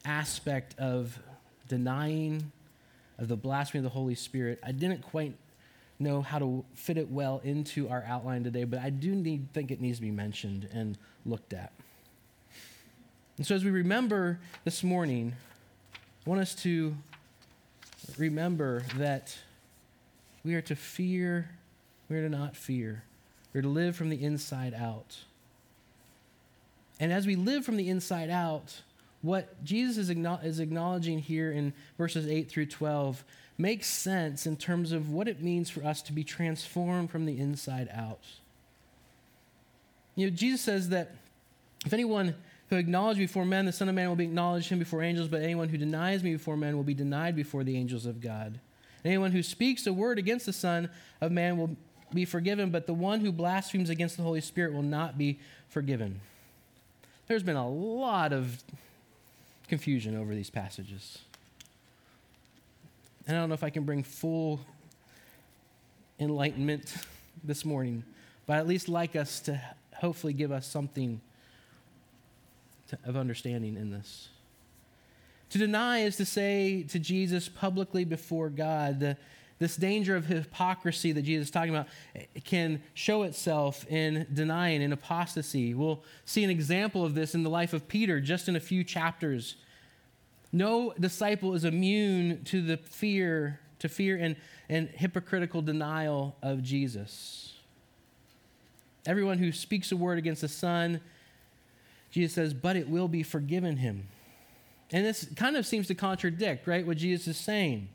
aspect 0.03 0.77
of 0.77 1.17
denying 1.69 2.51
of 3.17 3.27
the 3.27 3.35
blasphemy 3.35 3.79
of 3.79 3.83
the 3.83 3.89
Holy 3.89 4.15
Spirit. 4.15 4.59
I 4.63 4.71
didn't 4.71 5.01
quite 5.01 5.35
know 5.99 6.21
how 6.21 6.39
to 6.39 6.65
fit 6.73 6.97
it 6.97 7.09
well 7.09 7.41
into 7.43 7.87
our 7.89 8.03
outline 8.07 8.43
today, 8.43 8.65
but 8.65 8.79
I 8.79 8.89
do 8.89 9.15
need, 9.15 9.47
think 9.53 9.71
it 9.71 9.79
needs 9.79 9.97
to 9.97 10.01
be 10.01 10.11
mentioned 10.11 10.67
and 10.73 10.97
looked 11.25 11.53
at. 11.53 11.71
And 13.37 13.45
so, 13.45 13.55
as 13.55 13.63
we 13.63 13.71
remember 13.71 14.39
this 14.63 14.83
morning, 14.83 15.33
I 16.25 16.29
want 16.29 16.41
us 16.41 16.55
to 16.55 16.95
remember 18.17 18.83
that 18.97 19.37
we 20.43 20.55
are 20.55 20.61
to 20.61 20.75
fear, 20.75 21.49
we 22.09 22.17
are 22.17 22.21
to 22.21 22.29
not 22.29 22.55
fear. 22.55 23.03
We're 23.53 23.61
to 23.61 23.69
live 23.69 23.95
from 23.95 24.09
the 24.09 24.21
inside 24.21 24.73
out. 24.73 25.17
And 26.99 27.11
as 27.11 27.25
we 27.25 27.35
live 27.35 27.65
from 27.65 27.77
the 27.77 27.89
inside 27.89 28.29
out, 28.29 28.81
what 29.25 29.63
Jesus 29.63 30.09
is, 30.09 30.09
is 30.43 30.59
acknowledging 30.59 31.19
here 31.19 31.51
in 31.51 31.73
verses 31.97 32.27
8 32.27 32.49
through 32.49 32.67
12 32.67 33.23
makes 33.57 33.87
sense 33.87 34.45
in 34.45 34.57
terms 34.57 34.91
of 34.91 35.09
what 35.09 35.27
it 35.27 35.41
means 35.41 35.69
for 35.69 35.83
us 35.83 36.01
to 36.03 36.13
be 36.13 36.23
transformed 36.23 37.09
from 37.09 37.25
the 37.25 37.39
inside 37.39 37.89
out. 37.93 38.23
You 40.15 40.27
know, 40.27 40.35
Jesus 40.35 40.61
says 40.61 40.89
that 40.89 41.15
if 41.85 41.93
anyone 41.93 42.35
who 42.69 42.77
acknowledges 42.77 43.19
before 43.19 43.45
men, 43.45 43.65
the 43.65 43.71
Son 43.71 43.89
of 43.89 43.95
Man 43.95 44.09
will 44.09 44.15
be 44.15 44.23
acknowledged 44.23 44.69
him 44.69 44.79
before 44.79 45.01
angels, 45.01 45.27
but 45.27 45.41
anyone 45.41 45.69
who 45.69 45.77
denies 45.77 46.23
me 46.23 46.33
before 46.33 46.57
men 46.57 46.75
will 46.75 46.83
be 46.83 46.93
denied 46.93 47.35
before 47.35 47.63
the 47.63 47.77
angels 47.77 48.05
of 48.05 48.21
God. 48.21 48.59
Anyone 49.03 49.31
who 49.31 49.43
speaks 49.43 49.85
a 49.85 49.93
word 49.93 50.17
against 50.17 50.47
the 50.47 50.53
Son 50.53 50.89
of 51.21 51.31
Man 51.31 51.57
will 51.57 51.75
be 52.13 52.25
forgiven, 52.25 52.71
but 52.71 52.87
the 52.87 52.93
one 52.93 53.19
who 53.19 53.31
blasphemes 53.31 53.89
against 53.89 54.17
the 54.17 54.23
Holy 54.23 54.41
Spirit 54.41 54.73
will 54.73 54.81
not 54.81 55.17
be 55.17 55.39
forgiven. 55.69 56.21
There's 57.27 57.43
been 57.43 57.55
a 57.55 57.69
lot 57.69 58.33
of 58.33 58.63
confusion 59.67 60.15
over 60.15 60.33
these 60.33 60.49
passages. 60.49 61.19
And 63.27 63.35
I 63.35 63.39
don't 63.39 63.49
know 63.49 63.55
if 63.55 63.63
I 63.63 63.69
can 63.69 63.83
bring 63.83 64.03
full 64.03 64.59
enlightenment 66.19 66.95
this 67.43 67.65
morning, 67.65 68.03
but 68.45 68.57
at 68.57 68.67
least 68.67 68.87
like 68.87 69.15
us 69.15 69.39
to 69.41 69.59
hopefully 69.95 70.33
give 70.33 70.51
us 70.51 70.67
something 70.67 71.19
to, 72.89 72.97
of 73.05 73.17
understanding 73.17 73.75
in 73.75 73.91
this. 73.91 74.29
To 75.51 75.57
deny 75.57 75.99
is 75.99 76.17
to 76.17 76.25
say 76.25 76.83
to 76.83 76.99
Jesus 76.99 77.49
publicly 77.49 78.03
before 78.03 78.49
God, 78.49 78.99
the, 78.99 79.17
this 79.57 79.75
danger 79.75 80.15
of 80.15 80.25
hypocrisy 80.25 81.11
that 81.13 81.21
Jesus 81.21 81.47
is 81.47 81.51
talking 81.51 81.73
about 81.73 81.87
eh, 82.15 82.25
can 82.43 82.81
show 82.93 83.23
itself 83.23 83.85
in 83.89 84.27
denying, 84.33 84.81
in 84.81 84.91
apostasy. 84.91 85.73
We'll 85.73 86.03
see 86.25 86.43
an 86.43 86.49
example 86.49 87.05
of 87.05 87.15
this 87.15 87.35
in 87.35 87.43
the 87.43 87.49
life 87.49 87.73
of 87.73 87.87
Peter 87.87 88.19
just 88.19 88.49
in 88.49 88.55
a 88.55 88.59
few 88.59 88.83
chapters. 88.83 89.55
No 90.51 90.93
disciple 90.99 91.53
is 91.53 91.63
immune 91.63 92.43
to 92.45 92.61
the 92.61 92.77
fear, 92.77 93.59
to 93.79 93.89
fear 93.89 94.17
and, 94.17 94.35
and 94.69 94.89
hypocritical 94.89 95.61
denial 95.61 96.35
of 96.41 96.61
Jesus. 96.61 97.53
Everyone 99.05 99.37
who 99.37 99.51
speaks 99.51 99.91
a 99.91 99.97
word 99.97 100.17
against 100.17 100.41
the 100.41 100.47
Son, 100.47 100.99
Jesus 102.11 102.33
says, 102.33 102.53
but 102.53 102.75
it 102.75 102.89
will 102.89 103.07
be 103.07 103.23
forgiven 103.23 103.77
him. 103.77 104.07
And 104.91 105.05
this 105.05 105.27
kind 105.35 105.55
of 105.55 105.65
seems 105.65 105.87
to 105.87 105.95
contradict, 105.95 106.67
right, 106.67 106.85
what 106.85 106.97
Jesus 106.97 107.27
is 107.27 107.37
saying. 107.37 107.89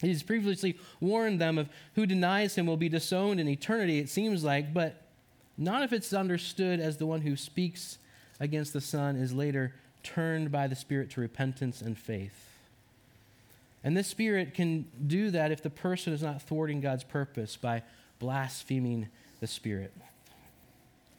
He's 0.00 0.22
previously 0.22 0.78
warned 1.00 1.40
them 1.40 1.58
of 1.58 1.68
who 1.94 2.06
denies 2.06 2.54
him 2.54 2.66
will 2.66 2.76
be 2.76 2.88
disowned 2.88 3.40
in 3.40 3.48
eternity, 3.48 3.98
it 3.98 4.08
seems 4.08 4.44
like, 4.44 4.72
but 4.72 5.02
not 5.56 5.82
if 5.82 5.92
it's 5.92 6.12
understood 6.12 6.78
as 6.78 6.98
the 6.98 7.06
one 7.06 7.22
who 7.22 7.36
speaks 7.36 7.98
against 8.38 8.72
the 8.72 8.80
Son 8.80 9.16
is 9.16 9.32
later 9.32 9.74
turned 10.04 10.52
by 10.52 10.68
the 10.68 10.76
Spirit 10.76 11.10
to 11.10 11.20
repentance 11.20 11.82
and 11.82 11.98
faith. 11.98 12.48
And 13.82 13.96
this 13.96 14.06
Spirit 14.06 14.54
can 14.54 14.86
do 15.06 15.30
that 15.30 15.50
if 15.50 15.62
the 15.62 15.70
person 15.70 16.12
is 16.12 16.22
not 16.22 16.42
thwarting 16.42 16.80
God's 16.80 17.04
purpose 17.04 17.56
by 17.56 17.82
blaspheming 18.20 19.08
the 19.40 19.46
Spirit. 19.48 19.92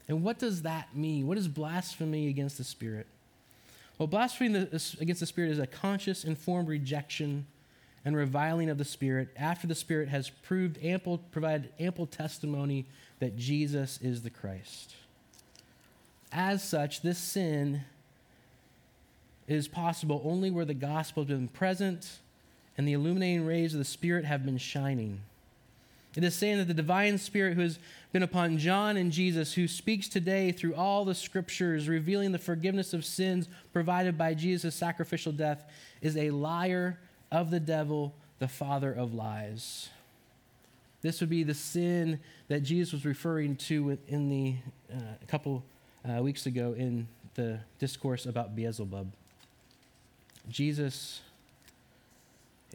And 0.07 0.23
what 0.23 0.39
does 0.39 0.61
that 0.61 0.95
mean? 0.95 1.27
What 1.27 1.37
is 1.37 1.47
blasphemy 1.47 2.29
against 2.29 2.57
the 2.57 2.63
Spirit? 2.63 3.07
Well, 3.97 4.07
blasphemy 4.07 4.67
against 5.01 5.19
the 5.19 5.25
Spirit 5.25 5.51
is 5.51 5.59
a 5.59 5.67
conscious, 5.67 6.23
informed 6.23 6.69
rejection 6.69 7.45
and 8.05 8.15
reviling 8.15 8.69
of 8.69 8.77
the 8.77 8.85
Spirit 8.85 9.29
after 9.35 9.67
the 9.67 9.75
Spirit 9.75 10.09
has 10.09 10.29
proved 10.29 10.83
ample, 10.83 11.17
provided 11.31 11.69
ample 11.79 12.05
testimony 12.05 12.85
that 13.19 13.37
Jesus 13.37 13.99
is 14.01 14.21
the 14.21 14.29
Christ. 14.29 14.95
As 16.31 16.63
such, 16.63 17.01
this 17.01 17.17
sin 17.17 17.81
is 19.47 19.67
possible 19.67 20.21
only 20.23 20.51
where 20.51 20.65
the 20.65 20.73
gospel 20.73 21.23
has 21.23 21.29
been 21.29 21.47
present 21.47 22.19
and 22.77 22.87
the 22.87 22.93
illuminating 22.93 23.45
rays 23.45 23.73
of 23.73 23.79
the 23.79 23.85
Spirit 23.85 24.25
have 24.25 24.45
been 24.45 24.57
shining. 24.57 25.21
It 26.15 26.23
is 26.23 26.35
saying 26.35 26.57
that 26.57 26.67
the 26.67 26.73
divine 26.73 27.17
Spirit 27.17 27.55
who 27.55 27.61
has 27.61 27.77
been 28.11 28.23
upon 28.23 28.57
John 28.57 28.97
and 28.97 29.11
Jesus, 29.11 29.53
who 29.53 29.67
speaks 29.67 30.07
today 30.07 30.51
through 30.51 30.75
all 30.75 31.05
the 31.05 31.13
scriptures, 31.13 31.87
revealing 31.87 32.31
the 32.31 32.39
forgiveness 32.39 32.93
of 32.93 33.05
sins 33.05 33.47
provided 33.73 34.17
by 34.17 34.33
Jesus' 34.33 34.75
sacrificial 34.75 35.31
death, 35.31 35.63
is 36.01 36.17
a 36.17 36.31
liar 36.31 36.97
of 37.31 37.51
the 37.51 37.59
devil, 37.59 38.13
the 38.39 38.47
father 38.47 38.91
of 38.91 39.13
lies. 39.13 39.89
This 41.01 41.21
would 41.21 41.29
be 41.29 41.43
the 41.43 41.53
sin 41.53 42.19
that 42.47 42.61
Jesus 42.61 42.91
was 42.91 43.05
referring 43.05 43.55
to 43.57 43.97
in 44.07 44.29
the 44.29 44.55
uh, 44.93 45.01
a 45.21 45.25
couple 45.27 45.63
uh, 46.07 46.21
weeks 46.21 46.45
ago 46.45 46.73
in 46.77 47.07
the 47.35 47.59
discourse 47.79 48.25
about 48.25 48.55
Beelzebub. 48.55 49.11
Jesus 50.49 51.21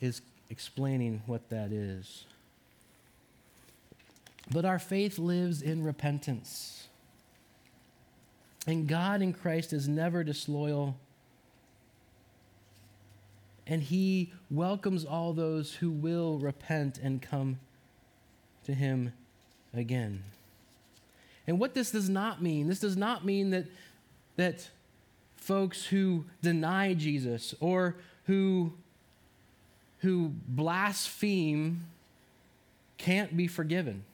is 0.00 0.22
explaining 0.48 1.22
what 1.26 1.48
that 1.50 1.72
is. 1.72 2.24
But 4.50 4.64
our 4.64 4.78
faith 4.78 5.18
lives 5.18 5.62
in 5.62 5.82
repentance. 5.82 6.86
And 8.66 8.86
God 8.86 9.22
in 9.22 9.32
Christ 9.32 9.72
is 9.72 9.88
never 9.88 10.24
disloyal 10.24 10.96
and 13.66 13.82
he 13.82 14.32
welcomes 14.50 15.04
all 15.04 15.32
those 15.32 15.74
who 15.74 15.90
will 15.90 16.38
repent 16.38 16.98
and 17.02 17.22
come 17.22 17.58
to 18.64 18.74
him 18.74 19.12
again. 19.72 20.22
And 21.46 21.58
what 21.58 21.74
this 21.74 21.90
does 21.90 22.08
not 22.08 22.42
mean, 22.42 22.68
this 22.68 22.80
does 22.80 22.96
not 22.96 23.24
mean 23.24 23.50
that, 23.50 23.66
that 24.36 24.68
folks 25.36 25.84
who 25.84 26.24
deny 26.42 26.94
Jesus 26.94 27.54
or 27.60 27.96
who, 28.26 28.72
who 29.98 30.32
blaspheme 30.48 31.86
can't 32.98 33.36
be 33.36 33.46
forgiven. 33.46 34.04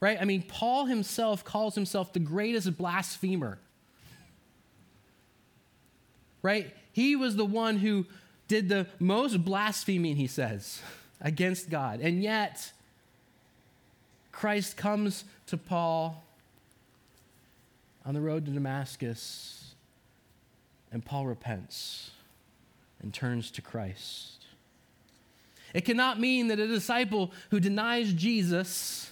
Right? 0.00 0.18
I 0.20 0.24
mean, 0.24 0.42
Paul 0.42 0.86
himself 0.86 1.44
calls 1.44 1.74
himself 1.74 2.12
the 2.12 2.20
greatest 2.20 2.76
blasphemer. 2.76 3.58
Right? 6.42 6.74
He 6.92 7.14
was 7.14 7.36
the 7.36 7.44
one 7.44 7.78
who 7.78 8.06
did 8.52 8.68
the 8.68 8.86
most 8.98 9.42
blaspheming, 9.46 10.16
he 10.16 10.26
says, 10.26 10.82
against 11.22 11.70
God. 11.70 12.00
And 12.00 12.22
yet, 12.22 12.70
Christ 14.30 14.76
comes 14.76 15.24
to 15.46 15.56
Paul 15.56 16.22
on 18.04 18.12
the 18.12 18.20
road 18.20 18.44
to 18.44 18.50
Damascus, 18.50 19.74
and 20.92 21.02
Paul 21.02 21.24
repents 21.24 22.10
and 23.00 23.14
turns 23.14 23.50
to 23.52 23.62
Christ. 23.62 24.44
It 25.72 25.86
cannot 25.86 26.20
mean 26.20 26.48
that 26.48 26.58
a 26.60 26.66
disciple 26.66 27.32
who 27.50 27.58
denies 27.58 28.12
Jesus 28.12 29.10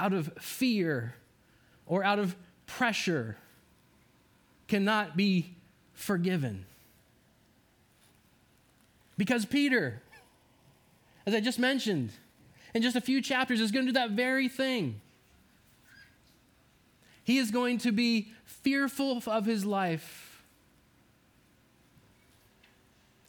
out 0.00 0.12
of 0.12 0.32
fear 0.40 1.14
or 1.86 2.02
out 2.02 2.18
of 2.18 2.34
pressure 2.66 3.36
cannot 4.66 5.16
be 5.16 5.54
forgiven. 5.94 6.66
Because 9.16 9.44
Peter, 9.44 10.02
as 11.26 11.34
I 11.34 11.40
just 11.40 11.58
mentioned, 11.58 12.10
in 12.74 12.82
just 12.82 12.96
a 12.96 13.00
few 13.00 13.22
chapters, 13.22 13.60
is 13.60 13.70
going 13.70 13.86
to 13.86 13.92
do 13.92 13.98
that 13.98 14.10
very 14.10 14.48
thing. 14.48 15.00
He 17.24 17.38
is 17.38 17.50
going 17.50 17.78
to 17.78 17.92
be 17.92 18.32
fearful 18.44 19.22
of 19.26 19.46
his 19.46 19.64
life. 19.64 20.44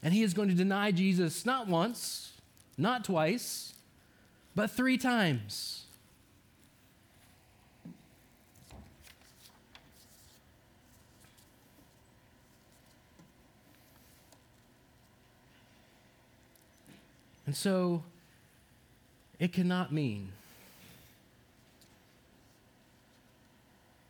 And 0.04 0.14
he 0.14 0.22
is 0.22 0.34
going 0.34 0.50
to 0.50 0.56
deny 0.56 0.92
Jesus 0.92 1.46
not 1.46 1.68
once, 1.68 2.34
not 2.78 3.04
twice, 3.04 3.74
but 4.56 4.70
three 4.70 4.98
times. 4.98 5.87
And 17.48 17.56
so 17.56 18.04
it 19.40 19.54
cannot 19.54 19.92
mean 19.92 20.34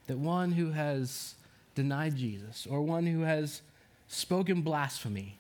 that 0.08 0.18
one 0.18 0.54
who 0.54 0.72
has 0.72 1.36
denied 1.76 2.16
Jesus 2.16 2.68
or 2.70 2.82
one 2.82 3.06
who 3.06 3.22
has 3.22 3.62
spoken 4.08 4.62
blasphemy 4.62 5.38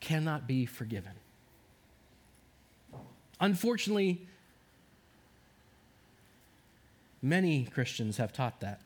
cannot 0.00 0.46
be 0.48 0.66
forgiven. 0.66 1.12
Unfortunately, 3.40 4.26
many 7.22 7.64
Christians 7.66 8.16
have 8.16 8.32
taught 8.32 8.58
that 8.60 8.80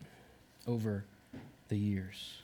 over 0.67 1.05
the 1.69 1.79
years. 1.79 2.43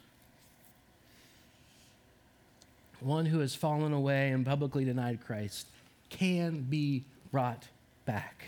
One 3.00 3.26
who 3.26 3.38
has 3.40 3.54
fallen 3.54 3.92
away 3.92 4.30
and 4.30 4.44
publicly 4.44 4.84
denied 4.84 5.20
Christ 5.24 5.66
can 6.10 6.62
be 6.62 7.04
brought 7.30 7.68
back, 8.04 8.44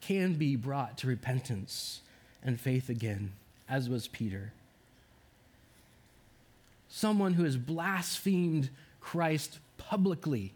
can 0.00 0.34
be 0.34 0.56
brought 0.56 0.98
to 0.98 1.06
repentance 1.06 2.00
and 2.42 2.60
faith 2.60 2.88
again, 2.88 3.32
as 3.68 3.88
was 3.88 4.08
Peter. 4.08 4.52
Someone 6.88 7.34
who 7.34 7.44
has 7.44 7.56
blasphemed 7.56 8.68
Christ 9.00 9.58
publicly, 9.78 10.52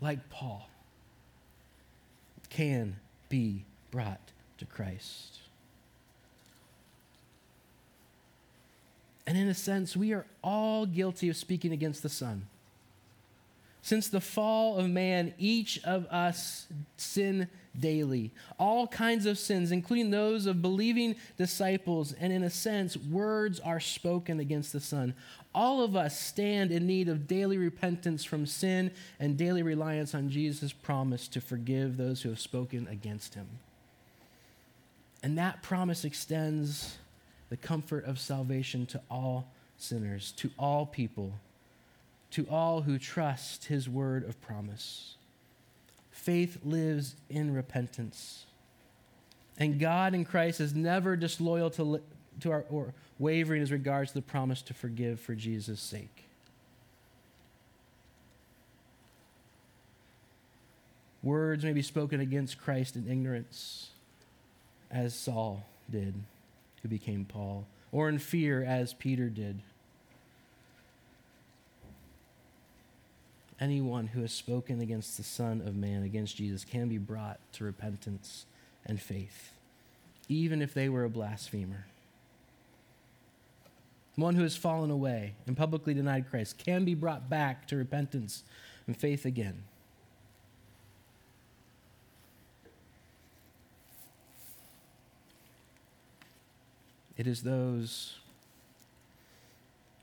like 0.00 0.30
Paul, 0.30 0.68
can 2.48 2.96
be 3.28 3.64
brought 3.90 4.20
to 4.58 4.64
Christ. 4.66 5.40
And 9.26 9.36
in 9.36 9.48
a 9.48 9.54
sense, 9.54 9.96
we 9.96 10.12
are 10.12 10.26
all 10.42 10.86
guilty 10.86 11.28
of 11.28 11.36
speaking 11.36 11.72
against 11.72 12.02
the 12.02 12.08
Son. 12.08 12.46
Since 13.82 14.08
the 14.08 14.20
fall 14.20 14.78
of 14.78 14.90
man, 14.90 15.32
each 15.38 15.82
of 15.84 16.06
us 16.06 16.66
sin 16.96 17.48
daily. 17.78 18.32
All 18.58 18.88
kinds 18.88 19.26
of 19.26 19.38
sins, 19.38 19.70
including 19.70 20.10
those 20.10 20.46
of 20.46 20.62
believing 20.62 21.14
disciples, 21.36 22.12
and 22.12 22.32
in 22.32 22.42
a 22.42 22.50
sense, 22.50 22.96
words 22.96 23.60
are 23.60 23.78
spoken 23.78 24.40
against 24.40 24.72
the 24.72 24.80
Son. 24.80 25.14
All 25.54 25.82
of 25.82 25.94
us 25.94 26.18
stand 26.18 26.72
in 26.72 26.86
need 26.86 27.08
of 27.08 27.28
daily 27.28 27.58
repentance 27.58 28.24
from 28.24 28.44
sin 28.44 28.90
and 29.20 29.36
daily 29.36 29.62
reliance 29.62 30.14
on 30.14 30.30
Jesus' 30.30 30.72
promise 30.72 31.28
to 31.28 31.40
forgive 31.40 31.96
those 31.96 32.22
who 32.22 32.28
have 32.28 32.40
spoken 32.40 32.88
against 32.88 33.34
him. 33.34 33.46
And 35.22 35.38
that 35.38 35.62
promise 35.62 36.04
extends 36.04 36.98
the 37.48 37.56
comfort 37.56 38.04
of 38.04 38.18
salvation 38.18 38.86
to 38.86 39.00
all 39.10 39.52
sinners, 39.76 40.32
to 40.32 40.50
all 40.58 40.86
people 40.86 41.34
to 42.36 42.46
all 42.50 42.82
who 42.82 42.98
trust 42.98 43.66
his 43.66 43.88
word 43.88 44.28
of 44.28 44.40
promise. 44.42 45.14
Faith 46.10 46.58
lives 46.64 47.14
in 47.30 47.54
repentance. 47.54 48.44
And 49.58 49.80
God 49.80 50.14
in 50.14 50.24
Christ 50.24 50.60
is 50.60 50.74
never 50.74 51.16
disloyal 51.16 51.70
to, 51.70 52.02
to 52.40 52.52
our, 52.52 52.64
or 52.68 52.92
wavering 53.18 53.62
as 53.62 53.72
regards 53.72 54.12
the 54.12 54.22
promise 54.22 54.60
to 54.62 54.74
forgive 54.74 55.20
for 55.20 55.34
Jesus' 55.34 55.80
sake. 55.80 56.24
Words 61.22 61.64
may 61.64 61.72
be 61.72 61.82
spoken 61.82 62.20
against 62.20 62.60
Christ 62.60 62.96
in 62.96 63.10
ignorance, 63.10 63.88
as 64.90 65.14
Saul 65.14 65.64
did, 65.90 66.14
who 66.86 66.90
became 66.90 67.24
Paul, 67.24 67.66
or 67.90 68.08
in 68.08 68.18
fear, 68.18 68.62
as 68.62 68.94
Peter 68.94 69.28
did. 69.28 69.60
anyone 73.60 74.08
who 74.08 74.20
has 74.20 74.32
spoken 74.32 74.80
against 74.80 75.16
the 75.16 75.22
Son 75.22 75.62
of 75.66 75.74
Man, 75.74 76.02
against 76.02 76.36
Jesus, 76.36 76.64
can 76.64 76.88
be 76.88 76.98
brought 76.98 77.40
to 77.54 77.64
repentance 77.64 78.46
and 78.84 79.00
faith, 79.00 79.52
even 80.28 80.62
if 80.62 80.74
they 80.74 80.88
were 80.88 81.04
a 81.04 81.10
blasphemer. 81.10 81.86
One 84.14 84.34
who 84.34 84.42
has 84.42 84.56
fallen 84.56 84.90
away 84.90 85.34
and 85.46 85.56
publicly 85.56 85.94
denied 85.94 86.30
Christ 86.30 86.58
can 86.58 86.84
be 86.84 86.94
brought 86.94 87.28
back 87.28 87.66
to 87.68 87.76
repentance 87.76 88.44
and 88.86 88.96
faith 88.96 89.24
again. 89.24 89.62
It 97.16 97.26
is 97.26 97.42
those 97.42 98.18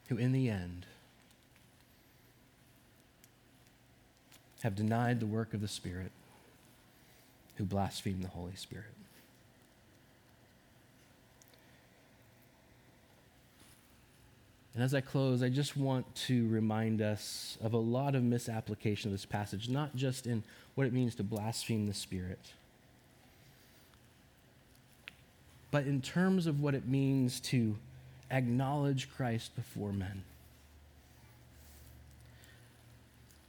who, 0.10 0.18
in 0.18 0.32
the 0.32 0.50
end, 0.50 0.86
have 4.64 4.76
denied 4.76 5.20
the 5.20 5.26
work 5.26 5.54
of 5.54 5.62
the 5.62 5.68
Spirit, 5.68 6.12
who 7.56 7.66
blaspheme 7.66 8.22
the 8.22 8.30
Holy 8.30 8.56
Spirit. 8.56 8.86
And 14.74 14.84
as 14.84 14.96
I 14.96 15.02
close, 15.02 15.44
I 15.44 15.50
just 15.50 15.78
want 15.78 16.16
to 16.16 16.48
remind 16.48 17.00
us 17.02 17.58
of 17.62 17.74
a 17.74 17.78
lot 17.78 18.16
of 18.16 18.24
misapplication 18.24 19.10
of 19.10 19.12
this 19.12 19.26
passage, 19.26 19.70
not 19.70 19.96
just 19.96 20.26
in 20.26 20.44
what 20.74 20.88
it 20.88 20.94
means 20.94 21.14
to 21.16 21.24
blaspheme 21.24 21.88
the 21.88 21.94
Spirit, 21.94 22.40
but 25.74 25.86
in 25.86 26.00
terms 26.02 26.48
of 26.48 26.62
what 26.62 26.74
it 26.74 26.88
means 26.88 27.40
to 27.40 27.76
acknowledge 28.32 29.10
Christ 29.12 29.54
before 29.56 29.92
men. 29.92 30.24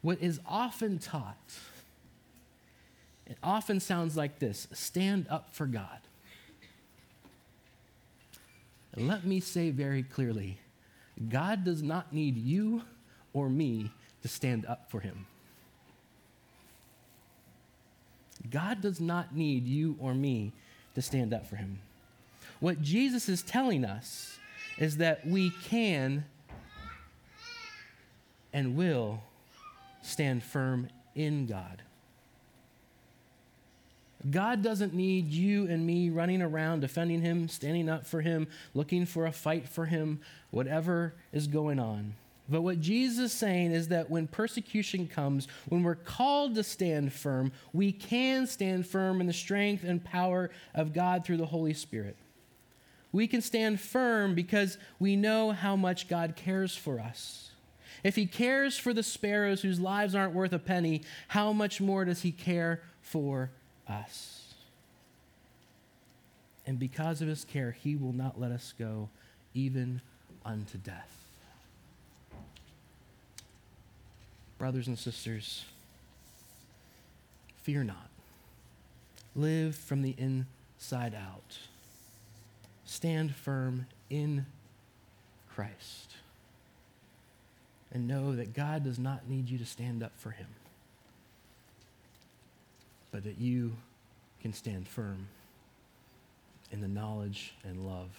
what 0.05 0.21
is 0.21 0.39
often 0.47 0.99
taught, 0.99 1.55
it 3.27 3.39
often 3.43 3.81
sounds 3.81 4.19
like 4.19 4.39
this 4.39 4.69
stand 4.71 5.27
up 5.31 5.49
for 5.55 5.67
God. 5.67 5.99
Let 8.95 9.25
me 9.25 9.41
say 9.41 9.71
very 9.71 10.03
clearly 10.03 10.59
God 11.31 11.65
does 11.65 11.83
not 11.83 12.13
need 12.13 12.37
you 12.37 12.83
or 13.33 13.49
me 13.49 13.91
to 14.21 14.29
stand 14.29 14.67
up 14.67 14.91
for 14.91 15.01
him. 15.01 15.25
God 18.51 18.83
does 18.83 19.01
not 19.01 19.35
need 19.35 19.67
you 19.67 19.97
or 19.99 20.13
me 20.13 20.53
to 20.95 21.01
stand 21.01 21.33
up 21.33 21.47
for 21.47 21.57
him. 21.57 21.79
What 22.64 22.81
Jesus 22.81 23.29
is 23.29 23.42
telling 23.42 23.85
us 23.85 24.38
is 24.79 24.96
that 24.96 25.27
we 25.27 25.50
can 25.50 26.24
and 28.55 28.74
will 28.74 29.20
stand 30.00 30.42
firm 30.42 30.88
in 31.14 31.44
God. 31.44 31.83
God 34.31 34.62
doesn't 34.62 34.94
need 34.94 35.27
you 35.27 35.66
and 35.68 35.87
me 35.87 36.09
running 36.09 36.40
around 36.40 36.81
defending 36.81 37.20
him, 37.20 37.50
standing 37.50 37.90
up 37.90 38.07
for 38.07 38.22
him, 38.22 38.46
looking 38.72 39.05
for 39.05 39.27
a 39.27 39.33
fight 39.33 39.68
for 39.68 39.85
him, 39.85 40.20
whatever 40.50 41.12
is 41.35 41.46
going 41.46 41.79
on. 41.79 42.14
But 42.48 42.62
what 42.62 42.81
Jesus 42.81 43.33
is 43.33 43.33
saying 43.33 43.72
is 43.72 43.88
that 43.88 44.09
when 44.09 44.27
persecution 44.27 45.07
comes, 45.07 45.48
when 45.68 45.83
we're 45.83 45.96
called 45.96 46.55
to 46.55 46.62
stand 46.62 47.12
firm, 47.12 47.53
we 47.74 47.92
can 47.92 48.46
stand 48.46 48.87
firm 48.87 49.20
in 49.20 49.27
the 49.27 49.35
strength 49.35 49.85
and 49.85 50.03
power 50.03 50.50
of 50.74 50.94
God 50.94 51.27
through 51.27 51.37
the 51.37 51.44
Holy 51.44 51.74
Spirit. 51.74 52.16
We 53.14 53.29
can 53.29 53.42
stand 53.42 53.81
firm 53.81 54.35
because 54.35 54.77
we 54.98 55.14
know 55.14 55.53
how 55.53 55.77
much 55.77 56.09
God 56.09 56.35
cares 56.35 56.77
for 56.77 56.98
us. 56.98 57.53
If 58.03 58.16
he 58.16 58.27
cares 58.27 58.77
for 58.77 58.92
the 58.92 59.05
sparrows 59.05 59.62
whose 59.62 59.79
lives 59.79 60.16
aren't 60.16 60.35
worth 60.35 60.53
a 60.53 60.59
penny, 60.59 61.03
how 61.29 61.53
much 61.53 61.81
more 61.81 62.05
does 62.05 62.22
he 62.22 62.33
care 62.33 62.83
for 63.03 63.50
us? 63.88 64.55
And 66.66 66.77
because 66.77 67.22
of 67.22 67.29
his 67.29 67.44
care, 67.44 67.70
he 67.70 67.94
will 67.94 68.12
not 68.12 68.40
let 68.40 68.50
us 68.50 68.74
go 68.77 69.09
even 69.55 70.00
unto 70.44 70.77
death. 70.77 71.16
Brothers 74.59 74.88
and 74.88 74.98
sisters, 74.98 75.64
fear 77.62 77.85
not. 77.85 78.09
Live 79.37 79.77
from 79.77 80.03
the 80.03 80.16
inside 80.18 81.14
out. 81.14 81.59
Stand 82.85 83.35
firm 83.35 83.87
in 84.11 84.47
Christ 85.55 86.14
and 87.92 88.09
know 88.09 88.35
that 88.35 88.55
God 88.55 88.85
does 88.85 88.99
not 88.99 89.29
need 89.29 89.49
you 89.49 89.59
to 89.59 89.64
stand 89.64 90.03
up 90.03 90.12
for 90.16 90.31
him, 90.31 90.49
but 93.12 93.25
that 93.25 93.38
you 93.38 93.73
can 94.42 94.53
stand 94.53 94.88
firm 94.88 95.29
in 96.73 96.81
the 96.81 96.88
knowledge 96.88 97.55
and 97.62 97.87
love 97.87 98.11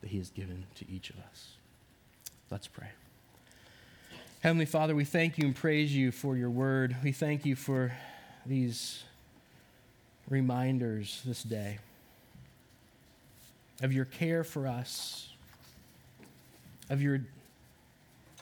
that 0.00 0.10
he 0.10 0.18
has 0.18 0.30
given 0.30 0.64
to 0.74 0.84
each 0.90 1.10
of 1.10 1.16
us. 1.30 1.52
Let's 2.50 2.66
pray. 2.66 2.88
Heavenly 4.40 4.66
Father, 4.66 4.94
we 4.94 5.04
thank 5.04 5.38
you 5.38 5.46
and 5.46 5.56
praise 5.56 5.94
you 5.94 6.12
for 6.12 6.36
your 6.36 6.50
word. 6.50 6.96
We 7.02 7.12
thank 7.12 7.46
you 7.46 7.56
for 7.56 7.92
these 8.44 9.04
reminders 10.28 11.22
this 11.24 11.42
day 11.42 11.78
of 13.82 13.92
your 13.92 14.04
care 14.04 14.44
for 14.44 14.66
us, 14.66 15.28
of 16.90 17.02
your 17.02 17.20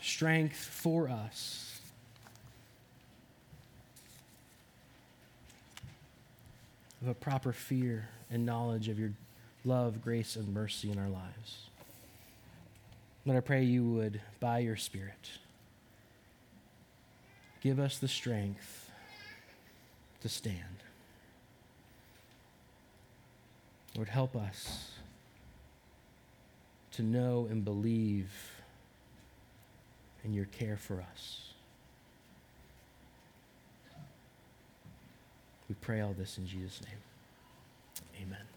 strength 0.01 0.57
for 0.57 1.09
us. 1.09 1.81
Of 7.01 7.09
a 7.09 7.15
proper 7.15 7.53
fear 7.53 8.09
and 8.31 8.47
knowledge 8.47 8.89
of 8.89 8.99
your 8.99 9.11
love, 9.65 10.03
grace, 10.03 10.37
and 10.37 10.55
mercy 10.55 10.91
in 10.91 10.99
our 10.99 11.09
lives. 11.09 11.67
Lord, 13.25 13.39
I 13.39 13.41
pray 13.41 13.65
you 13.65 13.85
would, 13.85 14.21
by 14.39 14.61
your 14.61 14.77
Spirit, 14.77 15.31
give 17.61 17.81
us 17.81 17.99
the 17.99 18.09
strength 18.09 18.91
to 20.21 20.29
stand. 20.29 20.57
Lord, 23.97 24.09
help 24.09 24.37
us 24.37 24.93
to 26.93 27.03
know 27.03 27.47
and 27.51 27.65
believe 27.65 28.31
in 30.25 30.33
your 30.33 30.47
care 30.47 30.77
for 30.77 31.05
us. 31.13 31.53
We 35.69 35.75
pray 35.81 36.01
all 36.01 36.13
this 36.13 36.39
in 36.39 36.47
Jesus' 36.47 36.81
name. 36.85 36.99
Amen. 38.23 38.52